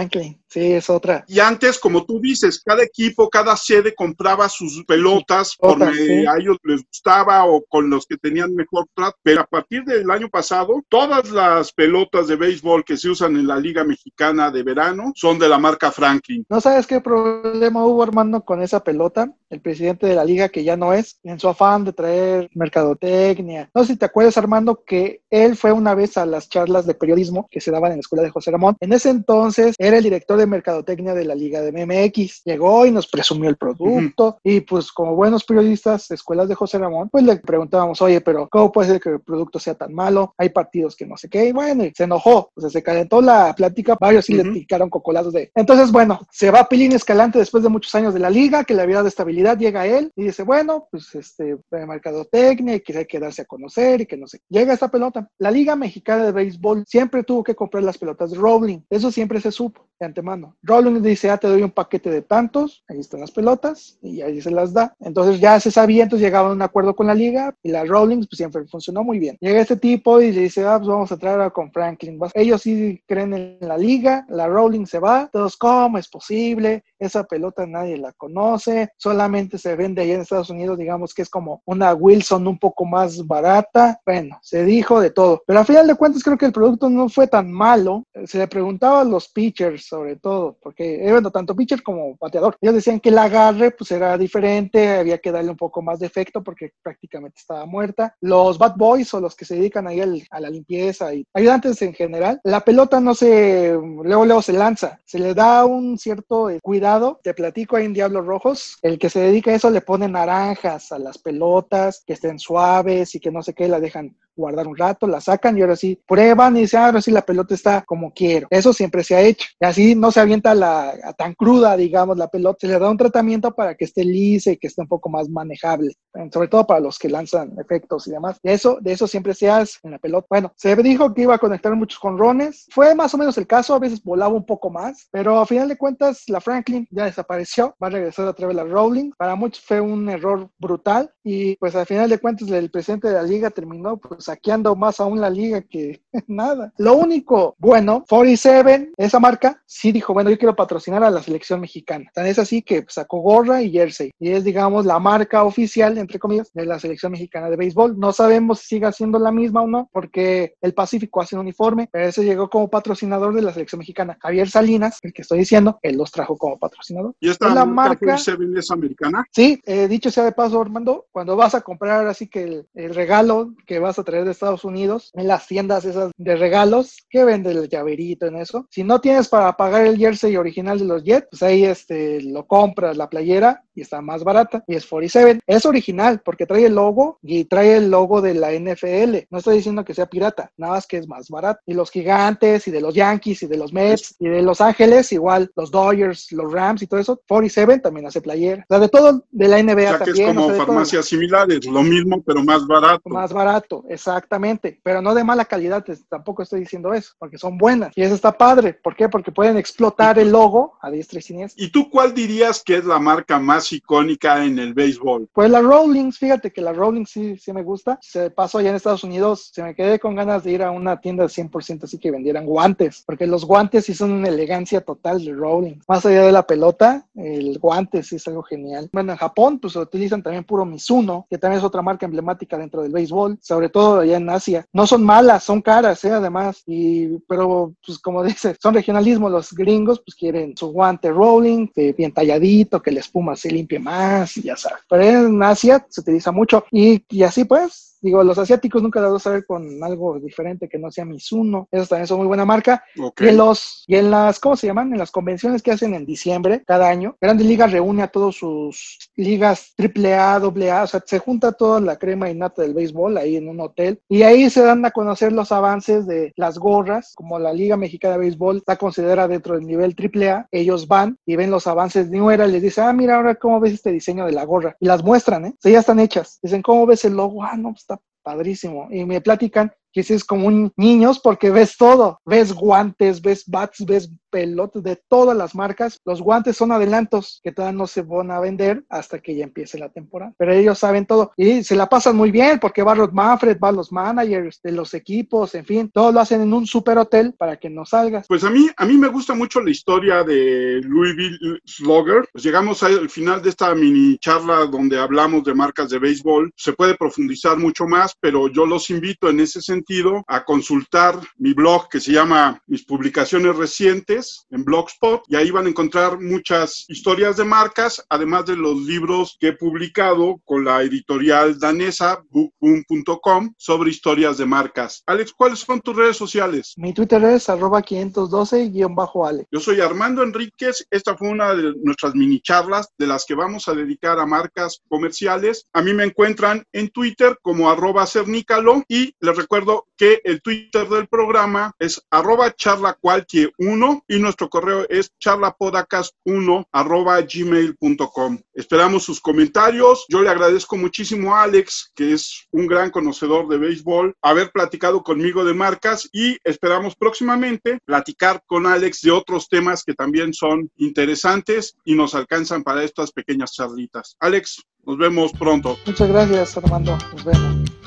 Franklin, 0.00 0.42
sí, 0.48 0.72
es 0.72 0.88
otra. 0.88 1.24
Y 1.28 1.40
antes, 1.40 1.78
como 1.78 2.06
tú 2.06 2.20
dices, 2.20 2.62
cada 2.64 2.82
equipo, 2.82 3.28
cada 3.28 3.54
sede 3.54 3.94
compraba 3.94 4.48
sus 4.48 4.82
pelotas 4.86 5.54
por 5.56 5.82
a 5.82 5.90
ellos 5.90 6.56
les 6.62 6.82
gustaba 6.86 7.44
o 7.44 7.62
con 7.68 7.90
los 7.90 8.06
que 8.06 8.16
tenían 8.16 8.54
mejor 8.54 8.86
trato, 8.94 9.18
pero 9.22 9.42
a 9.42 9.46
partir 9.46 9.84
del 9.84 10.10
año 10.10 10.28
pasado, 10.28 10.82
todas 10.88 11.30
las 11.30 11.72
pelotas 11.72 12.28
de 12.28 12.36
béisbol 12.36 12.84
que 12.84 12.96
se 12.96 13.10
usan 13.10 13.36
en 13.36 13.46
la 13.46 13.58
Liga 13.58 13.84
Mexicana 13.84 14.50
de 14.50 14.62
verano 14.62 15.12
son 15.14 15.38
de 15.38 15.48
la 15.48 15.58
marca 15.58 15.92
Franklin. 15.92 16.46
¿No 16.48 16.60
sabes 16.60 16.86
qué 16.86 17.00
problema 17.00 17.84
hubo, 17.84 18.02
Armando, 18.02 18.42
con 18.42 18.62
esa 18.62 18.82
pelota? 18.82 19.34
El 19.50 19.60
presidente 19.60 20.06
de 20.06 20.14
la 20.14 20.24
liga, 20.24 20.48
que 20.48 20.64
ya 20.64 20.76
no 20.76 20.92
es, 20.92 21.18
en 21.24 21.38
su 21.38 21.48
afán 21.48 21.84
de 21.84 21.92
traer 21.92 22.48
mercadotecnia. 22.54 23.70
No 23.74 23.82
sé 23.82 23.92
si 23.92 23.98
te 23.98 24.06
acuerdas, 24.06 24.38
Armando, 24.38 24.82
que 24.86 25.22
él 25.28 25.56
fue 25.56 25.72
una 25.72 25.94
vez 25.94 26.16
a 26.16 26.26
las 26.26 26.48
charlas 26.48 26.86
de 26.86 26.94
periodismo 26.94 27.48
que 27.50 27.60
se 27.60 27.70
daban 27.70 27.92
en 27.92 27.98
la 27.98 28.00
escuela 28.00 28.22
de 28.22 28.30
José 28.30 28.50
Ramón. 28.50 28.76
En 28.80 28.92
ese 28.92 29.10
entonces 29.10 29.74
era 29.78 29.98
el 29.98 30.04
director 30.04 30.38
de 30.38 30.46
mercadotecnia 30.46 31.14
de 31.14 31.24
la 31.24 31.34
liga 31.34 31.60
de 31.60 31.72
MMX. 31.72 32.42
Llegó 32.44 32.86
y 32.86 32.92
nos 32.92 33.06
presumió 33.08 33.50
el 33.50 33.56
producto 33.56 34.38
y 34.42 34.60
pues 34.60 34.92
como 34.92 35.14
buenos 35.14 35.44
periodistas 35.44 36.08
de 36.08 36.14
escuelas 36.14 36.48
de 36.48 36.54
José 36.54 36.78
Ramón, 36.78 37.08
pues 37.10 37.24
le 37.24 37.36
preguntábamos, 37.36 38.00
oye, 38.02 38.20
pero 38.20 38.48
¿cómo 38.48 38.70
puede 38.70 38.88
ser 38.88 39.00
que 39.00 39.10
el 39.10 39.20
producto 39.20 39.58
sea 39.58 39.74
tan 39.74 39.92
malo? 39.92 40.34
Hay 40.38 40.50
partidos 40.50 40.96
que 40.96 41.06
no 41.06 41.16
sé 41.16 41.28
qué. 41.28 41.46
Y 41.46 41.52
bueno, 41.52 41.84
se 41.94 42.04
enojó, 42.04 42.50
o 42.54 42.60
sea, 42.60 42.70
se 42.70 42.82
calentó 42.82 43.20
la 43.20 43.54
plática, 43.54 43.96
varios 44.00 44.26
sí 44.26 44.34
le 44.34 44.44
picaron 44.44 44.90
cocolados 44.90 45.32
de... 45.32 45.50
Entonces, 45.54 45.90
bueno, 45.90 46.20
se 46.30 46.50
va 46.50 46.68
Pilín 46.68 46.92
Escalante 46.92 47.38
después 47.38 47.62
de 47.62 47.68
muchos 47.68 47.94
años 47.94 48.14
de 48.14 48.20
la 48.20 48.30
liga, 48.30 48.64
que 48.64 48.74
le 48.74 48.82
había 48.82 48.96
dado 48.96 49.08
estabilidad, 49.08 49.39
llega 49.42 49.86
él 49.86 50.12
y 50.16 50.24
dice, 50.24 50.42
bueno, 50.42 50.88
pues 50.90 51.14
este, 51.14 51.56
mercadotecnia 51.70 52.76
y 52.76 52.80
quiere 52.80 53.06
quedarse 53.06 53.42
a 53.42 53.46
conocer 53.46 54.02
y 54.02 54.06
que 54.06 54.16
no 54.16 54.26
sé. 54.26 54.40
Llega 54.48 54.74
esta 54.74 54.90
pelota. 54.90 55.28
La 55.38 55.50
Liga 55.50 55.76
Mexicana 55.76 56.24
de 56.24 56.32
Béisbol 56.32 56.84
siempre 56.86 57.24
tuvo 57.24 57.42
que 57.42 57.54
comprar 57.54 57.82
las 57.82 57.98
pelotas 57.98 58.30
de 58.30 58.38
Rowling. 58.38 58.80
Eso 58.88 59.10
siempre 59.10 59.40
se 59.40 59.52
supo 59.52 59.89
de 60.00 60.06
antemano. 60.06 60.56
Rowling 60.62 61.02
dice, 61.02 61.30
ah, 61.30 61.36
te 61.36 61.46
doy 61.46 61.62
un 61.62 61.70
paquete 61.70 62.10
de 62.10 62.22
tantos, 62.22 62.82
ahí 62.88 62.98
están 62.98 63.20
las 63.20 63.30
pelotas 63.30 63.98
y 64.02 64.22
ahí 64.22 64.40
se 64.40 64.50
las 64.50 64.72
da. 64.72 64.96
Entonces 64.98 65.38
ya 65.40 65.60
se 65.60 65.70
sabía, 65.70 66.04
entonces 66.04 66.26
llegaban 66.26 66.52
a 66.52 66.54
un 66.54 66.62
acuerdo 66.62 66.96
con 66.96 67.06
la 67.06 67.14
liga 67.14 67.54
y 67.62 67.70
la 67.70 67.84
Rawlings 67.84 68.26
pues 68.26 68.38
siempre 68.38 68.66
funcionó 68.66 69.04
muy 69.04 69.18
bien. 69.18 69.36
Llega 69.40 69.60
este 69.60 69.76
tipo 69.76 70.20
y 70.20 70.32
le 70.32 70.42
dice, 70.42 70.64
ah, 70.64 70.78
pues 70.78 70.88
vamos 70.88 71.12
a 71.12 71.18
traer 71.18 71.52
con 71.52 71.70
Franklin. 71.70 72.18
Ellos 72.34 72.62
sí 72.62 73.02
creen 73.06 73.34
en 73.34 73.58
la 73.60 73.76
liga, 73.76 74.24
la 74.28 74.48
Rowling 74.48 74.86
se 74.86 74.98
va, 74.98 75.28
todos, 75.30 75.56
¿cómo 75.56 75.98
es 75.98 76.08
posible? 76.08 76.82
Esa 76.98 77.24
pelota 77.24 77.66
nadie 77.66 77.98
la 77.98 78.12
conoce, 78.12 78.90
solamente 78.96 79.58
se 79.58 79.76
vende 79.76 80.02
allá 80.02 80.14
en 80.14 80.20
Estados 80.22 80.50
Unidos, 80.50 80.78
digamos 80.78 81.12
que 81.12 81.22
es 81.22 81.28
como 81.28 81.62
una 81.66 81.92
Wilson 81.94 82.46
un 82.46 82.58
poco 82.58 82.86
más 82.86 83.26
barata. 83.26 84.00
Bueno, 84.06 84.38
se 84.42 84.64
dijo 84.64 85.00
de 85.00 85.10
todo, 85.10 85.42
pero 85.46 85.60
a 85.60 85.64
final 85.64 85.86
de 85.86 85.94
cuentas 85.94 86.22
creo 86.22 86.38
que 86.38 86.46
el 86.46 86.52
producto 86.52 86.88
no 86.88 87.08
fue 87.10 87.26
tan 87.26 87.52
malo. 87.52 88.04
Se 88.24 88.38
le 88.38 88.48
preguntaba 88.48 89.02
a 89.02 89.04
los 89.04 89.28
pitchers 89.28 89.89
sobre 89.90 90.16
todo, 90.16 90.56
porque 90.62 91.04
eh, 91.04 91.10
bueno, 91.10 91.32
tanto 91.32 91.56
pitcher 91.56 91.82
como 91.82 92.16
bateador, 92.20 92.56
ellos 92.60 92.76
decían 92.76 93.00
que 93.00 93.08
el 93.08 93.18
agarre 93.18 93.72
pues 93.72 93.90
era 93.90 94.16
diferente, 94.16 94.88
había 94.88 95.18
que 95.18 95.32
darle 95.32 95.50
un 95.50 95.56
poco 95.56 95.82
más 95.82 95.98
de 95.98 96.06
efecto 96.06 96.44
porque 96.44 96.72
prácticamente 96.80 97.40
estaba 97.40 97.66
muerta. 97.66 98.14
Los 98.20 98.56
bad 98.56 98.76
boys 98.76 99.12
o 99.14 99.20
los 99.20 99.34
que 99.34 99.44
se 99.44 99.56
dedican 99.56 99.88
ahí 99.88 100.00
a 100.30 100.40
la 100.40 100.48
limpieza 100.48 101.12
y 101.12 101.26
ayudantes 101.34 101.82
en 101.82 101.92
general, 101.92 102.40
la 102.44 102.60
pelota 102.60 103.00
no 103.00 103.14
se, 103.14 103.72
luego 103.72 104.24
luego 104.24 104.42
se 104.42 104.52
lanza, 104.52 105.00
se 105.04 105.18
le 105.18 105.34
da 105.34 105.64
un 105.64 105.98
cierto 105.98 106.48
eh, 106.48 106.60
cuidado. 106.62 107.18
Te 107.22 107.34
platico 107.34 107.76
ahí 107.76 107.86
en 107.86 107.92
Diablos 107.92 108.26
Rojos, 108.26 108.78
el 108.82 108.96
que 108.98 109.10
se 109.10 109.20
dedica 109.20 109.50
a 109.50 109.54
eso 109.54 109.70
le 109.70 109.80
pone 109.80 110.06
naranjas 110.06 110.92
a 110.92 110.98
las 111.00 111.18
pelotas, 111.18 112.04
que 112.06 112.12
estén 112.12 112.38
suaves 112.38 113.14
y 113.16 113.20
que 113.20 113.32
no 113.32 113.42
sé 113.42 113.54
qué, 113.54 113.66
la 113.66 113.80
dejan 113.80 114.16
guardar 114.40 114.66
un 114.66 114.76
rato, 114.76 115.06
la 115.06 115.20
sacan 115.20 115.56
y 115.56 115.62
ahora 115.62 115.76
sí 115.76 116.00
prueban 116.06 116.56
y 116.56 116.62
dicen, 116.62 116.80
ah, 116.80 116.86
ahora 116.86 117.00
sí 117.00 117.10
la 117.10 117.22
pelota 117.22 117.54
está 117.54 117.82
como 117.82 118.12
quiero. 118.12 118.48
Eso 118.50 118.72
siempre 118.72 119.04
se 119.04 119.14
ha 119.14 119.20
hecho. 119.20 119.46
Y 119.60 119.64
así 119.64 119.94
no 119.94 120.10
se 120.10 120.20
avienta 120.20 120.54
la, 120.54 120.94
tan 121.16 121.34
cruda, 121.34 121.76
digamos, 121.76 122.16
la 122.16 122.28
pelota. 122.28 122.58
Se 122.60 122.68
le 122.68 122.78
da 122.78 122.90
un 122.90 122.96
tratamiento 122.96 123.54
para 123.54 123.74
que 123.74 123.84
esté 123.84 124.04
lisa 124.04 124.52
y 124.52 124.56
que 124.56 124.66
esté 124.66 124.82
un 124.82 124.88
poco 124.88 125.08
más 125.08 125.28
manejable, 125.28 125.94
sobre 126.32 126.48
todo 126.48 126.66
para 126.66 126.80
los 126.80 126.98
que 126.98 127.08
lanzan 127.08 127.54
efectos 127.58 128.06
y 128.06 128.10
demás. 128.10 128.38
Y 128.42 128.50
eso, 128.50 128.78
de 128.80 128.92
eso 128.92 129.06
siempre 129.06 129.34
se 129.34 129.50
hace 129.50 129.78
en 129.82 129.92
la 129.92 129.98
pelota. 129.98 130.26
Bueno, 130.30 130.52
se 130.56 130.74
dijo 130.76 131.12
que 131.14 131.22
iba 131.22 131.34
a 131.34 131.38
conectar 131.38 131.74
muchos 131.74 131.98
conrones. 131.98 132.66
Fue 132.70 132.94
más 132.94 133.14
o 133.14 133.18
menos 133.18 133.36
el 133.38 133.46
caso, 133.46 133.74
a 133.74 133.78
veces 133.78 134.02
volaba 134.02 134.34
un 134.34 134.46
poco 134.46 134.70
más, 134.70 135.08
pero 135.10 135.38
a 135.38 135.46
final 135.46 135.68
de 135.68 135.76
cuentas 135.76 136.24
la 136.28 136.40
Franklin 136.40 136.88
ya 136.90 137.04
desapareció, 137.04 137.74
va 137.82 137.88
a 137.88 137.90
regresar 137.90 138.26
a 138.26 138.32
través 138.32 138.56
de 138.56 138.62
la 138.62 138.70
Rowling. 138.70 139.12
Para 139.16 139.34
muchos 139.34 139.64
fue 139.64 139.80
un 139.80 140.08
error 140.08 140.48
brutal 140.58 141.12
y 141.22 141.56
pues 141.56 141.74
al 141.74 141.86
final 141.86 142.08
de 142.08 142.18
cuentas 142.18 142.48
el 142.50 142.70
presidente 142.70 143.08
de 143.08 143.14
la 143.14 143.22
liga 143.22 143.50
terminó 143.50 143.96
pues 143.98 144.28
saqueando 144.30 144.76
más 144.76 145.00
aún 145.00 145.20
la 145.20 145.30
liga 145.30 145.60
que 145.62 146.02
nada. 146.28 146.72
Lo 146.78 146.94
único 146.94 147.56
bueno, 147.58 148.04
47, 148.08 148.92
esa 148.96 149.18
marca, 149.18 149.62
sí 149.66 149.92
dijo, 149.92 150.12
bueno, 150.12 150.30
yo 150.30 150.38
quiero 150.38 150.54
patrocinar 150.54 151.02
a 151.02 151.10
la 151.10 151.22
selección 151.22 151.60
mexicana. 151.60 152.10
Tan 152.14 152.26
es 152.26 152.38
así 152.38 152.62
que 152.62 152.84
sacó 152.88 153.18
gorra 153.20 153.62
y 153.62 153.72
jersey. 153.72 154.10
Y 154.18 154.30
es, 154.30 154.44
digamos, 154.44 154.86
la 154.86 154.98
marca 154.98 155.44
oficial, 155.44 155.98
entre 155.98 156.18
comillas, 156.18 156.50
de 156.52 156.66
la 156.66 156.78
selección 156.78 157.12
mexicana 157.12 157.50
de 157.50 157.56
béisbol. 157.56 157.98
No 157.98 158.12
sabemos 158.12 158.60
si 158.60 158.76
sigue 158.76 158.92
siendo 158.92 159.18
la 159.18 159.32
misma 159.32 159.62
o 159.62 159.66
no, 159.66 159.88
porque 159.92 160.54
el 160.60 160.74
Pacífico 160.74 161.20
hace 161.20 161.34
un 161.34 161.42
uniforme, 161.42 161.88
pero 161.90 162.08
ese 162.08 162.24
llegó 162.24 162.48
como 162.48 162.70
patrocinador 162.70 163.34
de 163.34 163.42
la 163.42 163.52
selección 163.52 163.80
mexicana. 163.80 164.16
Javier 164.20 164.48
Salinas, 164.48 164.98
el 165.02 165.12
que 165.12 165.22
estoy 165.22 165.40
diciendo, 165.40 165.78
él 165.82 165.96
los 165.96 166.10
trajo 166.10 166.36
como 166.36 166.58
patrocinador. 166.58 167.14
¿Y 167.20 167.30
esta 167.30 167.52
la 167.52 167.64
marca, 167.64 168.14
es 168.14 168.70
americana? 168.70 169.24
Sí, 169.32 169.60
eh, 169.64 169.88
dicho 169.88 170.10
sea 170.10 170.24
de 170.24 170.32
paso, 170.32 170.60
Armando, 170.60 171.06
cuando 171.10 171.36
vas 171.36 171.54
a 171.54 171.60
comprar 171.60 172.06
así 172.06 172.28
que 172.28 172.64
el, 172.74 172.94
regalo 172.94 173.54
que 173.66 173.78
vas 173.78 173.98
a 173.98 174.04
traer 174.04 174.19
de 174.24 174.32
Estados 174.32 174.64
Unidos, 174.64 175.10
en 175.14 175.28
las 175.28 175.46
tiendas 175.46 175.84
esas 175.84 176.12
de 176.16 176.36
regalos, 176.36 176.96
que 177.08 177.24
vende 177.24 177.50
el 177.50 177.68
llaverito 177.68 178.26
en 178.26 178.36
eso, 178.36 178.66
si 178.70 178.84
no 178.84 179.00
tienes 179.00 179.28
para 179.28 179.56
pagar 179.56 179.86
el 179.86 179.98
jersey 179.98 180.36
original 180.36 180.78
de 180.78 180.84
los 180.84 181.04
Jets, 181.04 181.28
pues 181.30 181.42
ahí 181.42 181.64
este, 181.64 182.20
lo 182.22 182.46
compras, 182.46 182.96
la 182.96 183.08
playera, 183.08 183.62
y 183.74 183.82
está 183.82 184.00
más 184.00 184.24
barata, 184.24 184.64
y 184.66 184.74
es 184.74 184.86
47. 184.86 185.40
Es 185.46 185.64
original, 185.64 186.20
porque 186.24 186.46
trae 186.46 186.66
el 186.66 186.74
logo 186.74 187.18
y 187.22 187.44
trae 187.44 187.76
el 187.76 187.90
logo 187.90 188.20
de 188.20 188.34
la 188.34 188.52
NFL. 188.52 189.26
No 189.30 189.38
estoy 189.38 189.56
diciendo 189.56 189.84
que 189.84 189.94
sea 189.94 190.06
pirata, 190.06 190.50
nada 190.56 190.74
más 190.74 190.86
que 190.86 190.98
es 190.98 191.08
más 191.08 191.28
barato. 191.28 191.60
Y 191.66 191.74
los 191.74 191.90
gigantes, 191.90 192.66
y 192.68 192.70
de 192.70 192.80
los 192.80 192.94
Yankees, 192.94 193.42
y 193.42 193.46
de 193.46 193.56
los 193.56 193.72
Mets, 193.72 194.16
y 194.18 194.28
de 194.28 194.42
Los 194.42 194.60
Ángeles, 194.60 195.12
igual, 195.12 195.50
los 195.56 195.70
Dodgers, 195.70 196.30
los 196.32 196.52
Rams 196.52 196.82
y 196.82 196.86
todo 196.86 197.00
eso, 197.00 197.20
47 197.28 197.78
también 197.78 198.06
hace 198.06 198.20
playera. 198.20 198.64
O 198.68 198.74
sea, 198.74 198.78
de 198.80 198.88
todo 198.88 199.24
de 199.30 199.48
la 199.48 199.62
NBA 199.62 199.96
o 199.96 200.04
Que 200.04 200.10
es 200.10 200.20
como 200.20 200.50
farmacias 200.50 201.06
similares, 201.06 201.64
lo 201.66 201.82
mismo, 201.82 202.22
pero 202.22 202.42
más 202.42 202.66
barato. 202.66 203.08
Más 203.08 203.32
barato, 203.32 203.84
exactamente. 204.00 204.80
Pero 204.82 205.02
no 205.02 205.14
de 205.14 205.24
mala 205.24 205.44
calidad, 205.44 205.84
tampoco 206.08 206.42
estoy 206.42 206.60
diciendo 206.60 206.92
eso, 206.94 207.12
porque 207.18 207.38
son 207.38 207.58
buenas. 207.58 207.92
Y 207.96 208.02
eso 208.02 208.14
está 208.14 208.32
padre. 208.32 208.74
¿Por 208.74 208.96
qué? 208.96 209.08
Porque 209.08 209.32
pueden 209.32 209.56
explotar 209.56 210.18
el 210.18 210.30
logo 210.30 210.78
a 210.80 210.90
diestra 210.90 211.18
y 211.18 211.22
siniestra. 211.22 211.62
¿Y 211.62 211.70
tú 211.70 211.90
cuál 211.90 212.14
dirías 212.14 212.62
que 212.64 212.76
es 212.76 212.84
la 212.84 212.98
marca 212.98 213.38
más 213.38 213.72
icónica 213.72 214.44
en 214.44 214.58
el 214.58 214.74
béisbol? 214.74 215.28
Pues 215.32 215.50
la 215.50 215.60
Rawlings, 215.60 216.18
fíjate 216.18 216.50
que 216.52 216.60
la 216.60 216.72
Rawlings 216.72 217.10
sí, 217.10 217.36
sí 217.36 217.52
me 217.52 217.62
gusta. 217.62 217.98
Se 218.00 218.30
pasó 218.30 218.58
allá 218.58 218.70
en 218.70 218.76
Estados 218.76 219.04
Unidos, 219.04 219.50
se 219.52 219.62
me 219.62 219.74
quedé 219.74 219.98
con 219.98 220.14
ganas 220.14 220.44
de 220.44 220.52
ir 220.52 220.62
a 220.62 220.70
una 220.70 221.00
tienda 221.00 221.24
de 221.24 221.28
100% 221.28 221.84
así 221.84 221.98
que 221.98 222.10
vendieran 222.10 222.46
guantes, 222.46 223.02
porque 223.06 223.26
los 223.26 223.44
guantes 223.44 223.84
sí 223.84 223.94
son 223.94 224.12
una 224.12 224.28
elegancia 224.28 224.80
total 224.80 225.24
de 225.24 225.34
Rawlings. 225.34 225.84
Más 225.88 226.04
allá 226.06 226.22
de 226.22 226.32
la 226.32 226.46
pelota, 226.46 227.06
el 227.14 227.58
guante 227.58 228.02
sí 228.02 228.16
es 228.16 228.26
algo 228.28 228.42
genial. 228.42 228.88
Bueno, 228.92 229.12
en 229.12 229.18
Japón 229.18 229.58
pues 229.58 229.76
utilizan 229.76 230.22
también 230.22 230.44
puro 230.44 230.64
Mizuno, 230.64 231.26
que 231.28 231.38
también 231.38 231.58
es 231.58 231.64
otra 231.64 231.82
marca 231.82 232.06
emblemática 232.06 232.56
dentro 232.56 232.82
del 232.82 232.92
béisbol, 232.92 233.38
sobre 233.40 233.68
todo 233.68 233.89
allá 233.98 234.16
en 234.16 234.30
Asia. 234.30 234.66
No 234.72 234.86
son 234.86 235.04
malas, 235.04 235.44
son 235.44 235.60
caras, 235.60 236.04
¿eh? 236.04 236.10
además, 236.10 236.62
y, 236.66 237.18
pero 237.28 237.74
pues 237.84 237.98
como 237.98 238.22
dice, 238.24 238.56
son 238.60 238.74
regionalismos, 238.74 239.30
los 239.30 239.52
gringos 239.52 240.00
pues 240.04 240.14
quieren 240.14 240.56
su 240.56 240.68
guante 240.68 241.10
Rolling, 241.10 241.68
bien 241.96 242.12
talladito, 242.12 242.80
que 242.80 242.92
la 242.92 243.00
espuma 243.00 243.36
se 243.36 243.50
limpie 243.50 243.78
más, 243.78 244.36
y 244.36 244.42
ya 244.42 244.56
sabes. 244.56 244.80
Pero 244.88 245.02
en 245.02 245.42
Asia 245.42 245.84
se 245.88 246.00
utiliza 246.00 246.32
mucho 246.32 246.64
y, 246.70 247.04
y 247.08 247.22
así 247.22 247.44
pues 247.44 247.98
Digo, 248.00 248.22
los 248.24 248.38
asiáticos 248.38 248.82
nunca 248.82 249.00
los 249.00 249.26
a 249.26 249.30
ver 249.30 249.46
con 249.46 249.82
algo 249.82 250.18
diferente 250.18 250.68
que 250.68 250.78
no 250.78 250.90
sea 250.90 251.04
Mizuno. 251.04 251.68
Esos 251.70 251.88
también 251.88 252.06
son 252.06 252.18
muy 252.18 252.26
buena 252.26 252.44
marca. 252.44 252.82
Y 252.94 253.28
en 253.28 253.36
los, 253.36 253.84
y 253.86 253.96
en 253.96 254.10
las, 254.10 254.40
¿cómo 254.40 254.56
se 254.56 254.66
llaman? 254.66 254.92
En 254.92 254.98
las 254.98 255.10
convenciones 255.10 255.62
que 255.62 255.72
hacen 255.72 255.94
en 255.94 256.06
diciembre 256.06 256.62
cada 256.66 256.88
año, 256.88 257.16
Grandes 257.20 257.46
Ligas 257.46 257.72
reúne 257.72 258.02
a 258.02 258.08
todos 258.08 258.36
sus 258.36 259.10
ligas 259.16 259.74
AAA, 259.78 260.36
AA, 260.36 260.82
o 260.82 260.86
sea, 260.86 261.02
se 261.04 261.18
junta 261.18 261.52
toda 261.52 261.80
la 261.80 261.96
crema 261.96 262.30
y 262.30 262.34
nata 262.34 262.62
del 262.62 262.74
béisbol 262.74 263.16
ahí 263.18 263.36
en 263.36 263.48
un 263.48 263.60
hotel. 263.60 264.00
Y 264.08 264.22
ahí 264.22 264.48
se 264.50 264.62
dan 264.62 264.84
a 264.84 264.90
conocer 264.90 265.32
los 265.32 265.52
avances 265.52 266.06
de 266.06 266.32
las 266.36 266.58
gorras, 266.58 267.12
como 267.14 267.38
la 267.38 267.52
Liga 267.52 267.76
Mexicana 267.76 268.14
de 268.14 268.20
Béisbol 268.20 268.58
está 268.58 268.76
considerada 268.76 269.28
dentro 269.28 269.54
del 269.54 269.66
nivel 269.66 269.94
AAA. 269.94 270.48
Ellos 270.50 270.88
van 270.88 271.18
y 271.26 271.36
ven 271.36 271.50
los 271.50 271.66
avances 271.66 272.10
de 272.10 272.18
nuera 272.18 272.46
y 272.46 272.52
les 272.52 272.62
dicen, 272.62 272.84
ah, 272.84 272.92
mira, 272.92 273.16
ahora 273.16 273.34
cómo 273.34 273.60
ves 273.60 273.74
este 273.74 273.92
diseño 273.92 274.26
de 274.26 274.32
la 274.32 274.44
gorra. 274.44 274.76
Y 274.80 274.86
las 274.86 275.02
muestran, 275.02 275.46
¿eh? 275.46 275.54
O 275.56 275.60
sea, 275.60 275.72
ya 275.72 275.80
están 275.80 276.00
hechas. 276.00 276.38
Dicen, 276.42 276.62
¿cómo 276.62 276.86
ves 276.86 277.04
el 277.04 277.14
logo? 277.14 277.42
Ah, 277.42 277.56
no, 277.56 277.72
pues 277.72 277.86
padrísimo. 278.22 278.88
Y 278.90 279.04
me 279.04 279.20
platican 279.20 279.72
que 279.92 280.02
si 280.02 280.14
es 280.14 280.24
como 280.24 280.46
un 280.46 280.72
niños 280.76 281.20
porque 281.20 281.50
ves 281.50 281.76
todo, 281.76 282.20
ves 282.24 282.52
guantes, 282.52 283.20
ves 283.20 283.44
bats, 283.46 283.84
ves 283.84 284.10
pelotas 284.30 284.82
de 284.82 284.96
todas 284.96 285.36
las 285.36 285.54
marcas. 285.54 286.00
Los 286.04 286.22
guantes 286.22 286.56
son 286.56 286.72
adelantos 286.72 287.40
que 287.42 287.52
todavía 287.52 287.78
no 287.78 287.86
se 287.86 288.02
van 288.02 288.30
a 288.30 288.40
vender 288.40 288.84
hasta 288.88 289.18
que 289.18 289.34
ya 289.34 289.44
empiece 289.44 289.78
la 289.78 289.88
temporada. 289.88 290.32
Pero 290.38 290.52
ellos 290.52 290.78
saben 290.78 291.06
todo 291.06 291.32
y 291.36 291.62
se 291.64 291.76
la 291.76 291.88
pasan 291.88 292.16
muy 292.16 292.30
bien 292.30 292.58
porque 292.58 292.82
va 292.82 292.94
Rod 292.94 293.12
Manfred, 293.12 293.58
va 293.58 293.72
los 293.72 293.92
managers 293.92 294.60
de 294.62 294.72
los 294.72 294.94
equipos, 294.94 295.54
en 295.54 295.64
fin, 295.64 295.90
todo 295.92 296.12
lo 296.12 296.20
hacen 296.20 296.40
en 296.42 296.52
un 296.52 296.66
super 296.66 296.98
hotel 296.98 297.34
para 297.36 297.58
que 297.58 297.70
no 297.70 297.84
salgas. 297.84 298.26
Pues 298.28 298.44
a 298.44 298.50
mí, 298.50 298.68
a 298.76 298.84
mí 298.84 298.96
me 298.96 299.08
gusta 299.08 299.34
mucho 299.34 299.60
la 299.60 299.70
historia 299.70 300.22
de 300.22 300.80
Louisville 300.82 301.60
Slugger. 301.64 302.28
Pues 302.32 302.44
llegamos 302.44 302.82
al 302.82 303.10
final 303.10 303.42
de 303.42 303.50
esta 303.50 303.74
mini 303.74 304.18
charla 304.18 304.66
donde 304.66 304.98
hablamos 304.98 305.44
de 305.44 305.54
marcas 305.54 305.90
de 305.90 305.98
béisbol. 305.98 306.52
Se 306.56 306.72
puede 306.72 306.96
profundizar 306.96 307.56
mucho 307.56 307.86
más, 307.86 308.14
pero 308.20 308.48
yo 308.48 308.66
los 308.66 308.90
invito 308.90 309.28
en 309.28 309.40
ese 309.40 309.60
sentido 309.60 310.24
a 310.26 310.44
consultar 310.44 311.18
mi 311.38 311.52
blog 311.52 311.88
que 311.88 312.00
se 312.00 312.12
llama 312.12 312.60
Mis 312.66 312.84
publicaciones 312.84 313.56
recientes 313.56 314.19
en 314.50 314.64
Blogspot 314.64 315.22
y 315.28 315.36
ahí 315.36 315.50
van 315.50 315.66
a 315.66 315.68
encontrar 315.70 316.20
muchas 316.20 316.84
historias 316.88 317.36
de 317.36 317.44
marcas, 317.44 318.04
además 318.08 318.46
de 318.46 318.56
los 318.56 318.76
libros 318.82 319.36
que 319.40 319.48
he 319.48 319.52
publicado 319.52 320.40
con 320.44 320.64
la 320.64 320.82
editorial 320.82 321.58
danesa 321.58 322.22
bookboom.com 322.30 323.54
sobre 323.56 323.90
historias 323.90 324.38
de 324.38 324.46
marcas. 324.46 325.02
Alex, 325.06 325.32
¿cuáles 325.32 325.60
son 325.60 325.80
tus 325.80 325.96
redes 325.96 326.16
sociales? 326.16 326.74
Mi 326.76 326.92
Twitter 326.92 327.22
es 327.24 327.48
arroba 327.48 327.82
512-ale. 327.82 329.46
Yo 329.50 329.60
soy 329.60 329.80
Armando 329.80 330.22
Enríquez. 330.22 330.86
Esta 330.90 331.16
fue 331.16 331.28
una 331.28 331.54
de 331.54 331.74
nuestras 331.82 332.14
mini 332.14 332.40
charlas 332.40 332.88
de 332.98 333.06
las 333.06 333.24
que 333.24 333.34
vamos 333.34 333.68
a 333.68 333.74
dedicar 333.74 334.18
a 334.18 334.26
marcas 334.26 334.80
comerciales. 334.88 335.66
A 335.72 335.82
mí 335.82 335.94
me 335.94 336.04
encuentran 336.04 336.64
en 336.72 336.90
Twitter 336.90 337.38
como 337.42 337.70
arroba 337.70 338.06
cernícalo 338.06 338.82
y 338.88 339.14
les 339.20 339.36
recuerdo 339.36 339.86
que 339.96 340.20
el 340.24 340.42
Twitter 340.42 340.88
del 340.88 341.08
programa 341.08 341.72
es 341.78 342.02
arroba 342.10 342.54
charlacualquier 342.54 343.52
1 343.58 344.04
y 344.10 344.18
nuestro 344.18 344.50
correo 344.50 344.86
es 344.88 345.12
charlapodcast1 345.20 346.66
arroba 346.72 347.20
gmail.com. 347.20 348.38
Esperamos 348.52 349.04
sus 349.04 349.20
comentarios. 349.20 350.04
Yo 350.08 350.20
le 350.20 350.28
agradezco 350.28 350.76
muchísimo 350.76 351.36
a 351.36 351.44
Alex, 351.44 351.92
que 351.94 352.14
es 352.14 352.48
un 352.50 352.66
gran 352.66 352.90
conocedor 352.90 353.46
de 353.46 353.58
béisbol, 353.58 354.16
haber 354.20 354.50
platicado 354.50 355.04
conmigo 355.04 355.44
de 355.44 355.54
marcas 355.54 356.08
y 356.12 356.36
esperamos 356.42 356.96
próximamente 356.96 357.78
platicar 357.84 358.42
con 358.46 358.66
Alex 358.66 359.00
de 359.02 359.12
otros 359.12 359.48
temas 359.48 359.84
que 359.84 359.94
también 359.94 360.34
son 360.34 360.68
interesantes 360.76 361.76
y 361.84 361.94
nos 361.94 362.16
alcanzan 362.16 362.64
para 362.64 362.82
estas 362.82 363.12
pequeñas 363.12 363.52
charlitas. 363.52 364.16
Alex, 364.18 364.60
nos 364.84 364.98
vemos 364.98 365.30
pronto. 365.32 365.78
Muchas 365.86 366.08
gracias, 366.08 366.56
Armando. 366.56 366.98
Nos 367.12 367.24
vemos. 367.24 367.79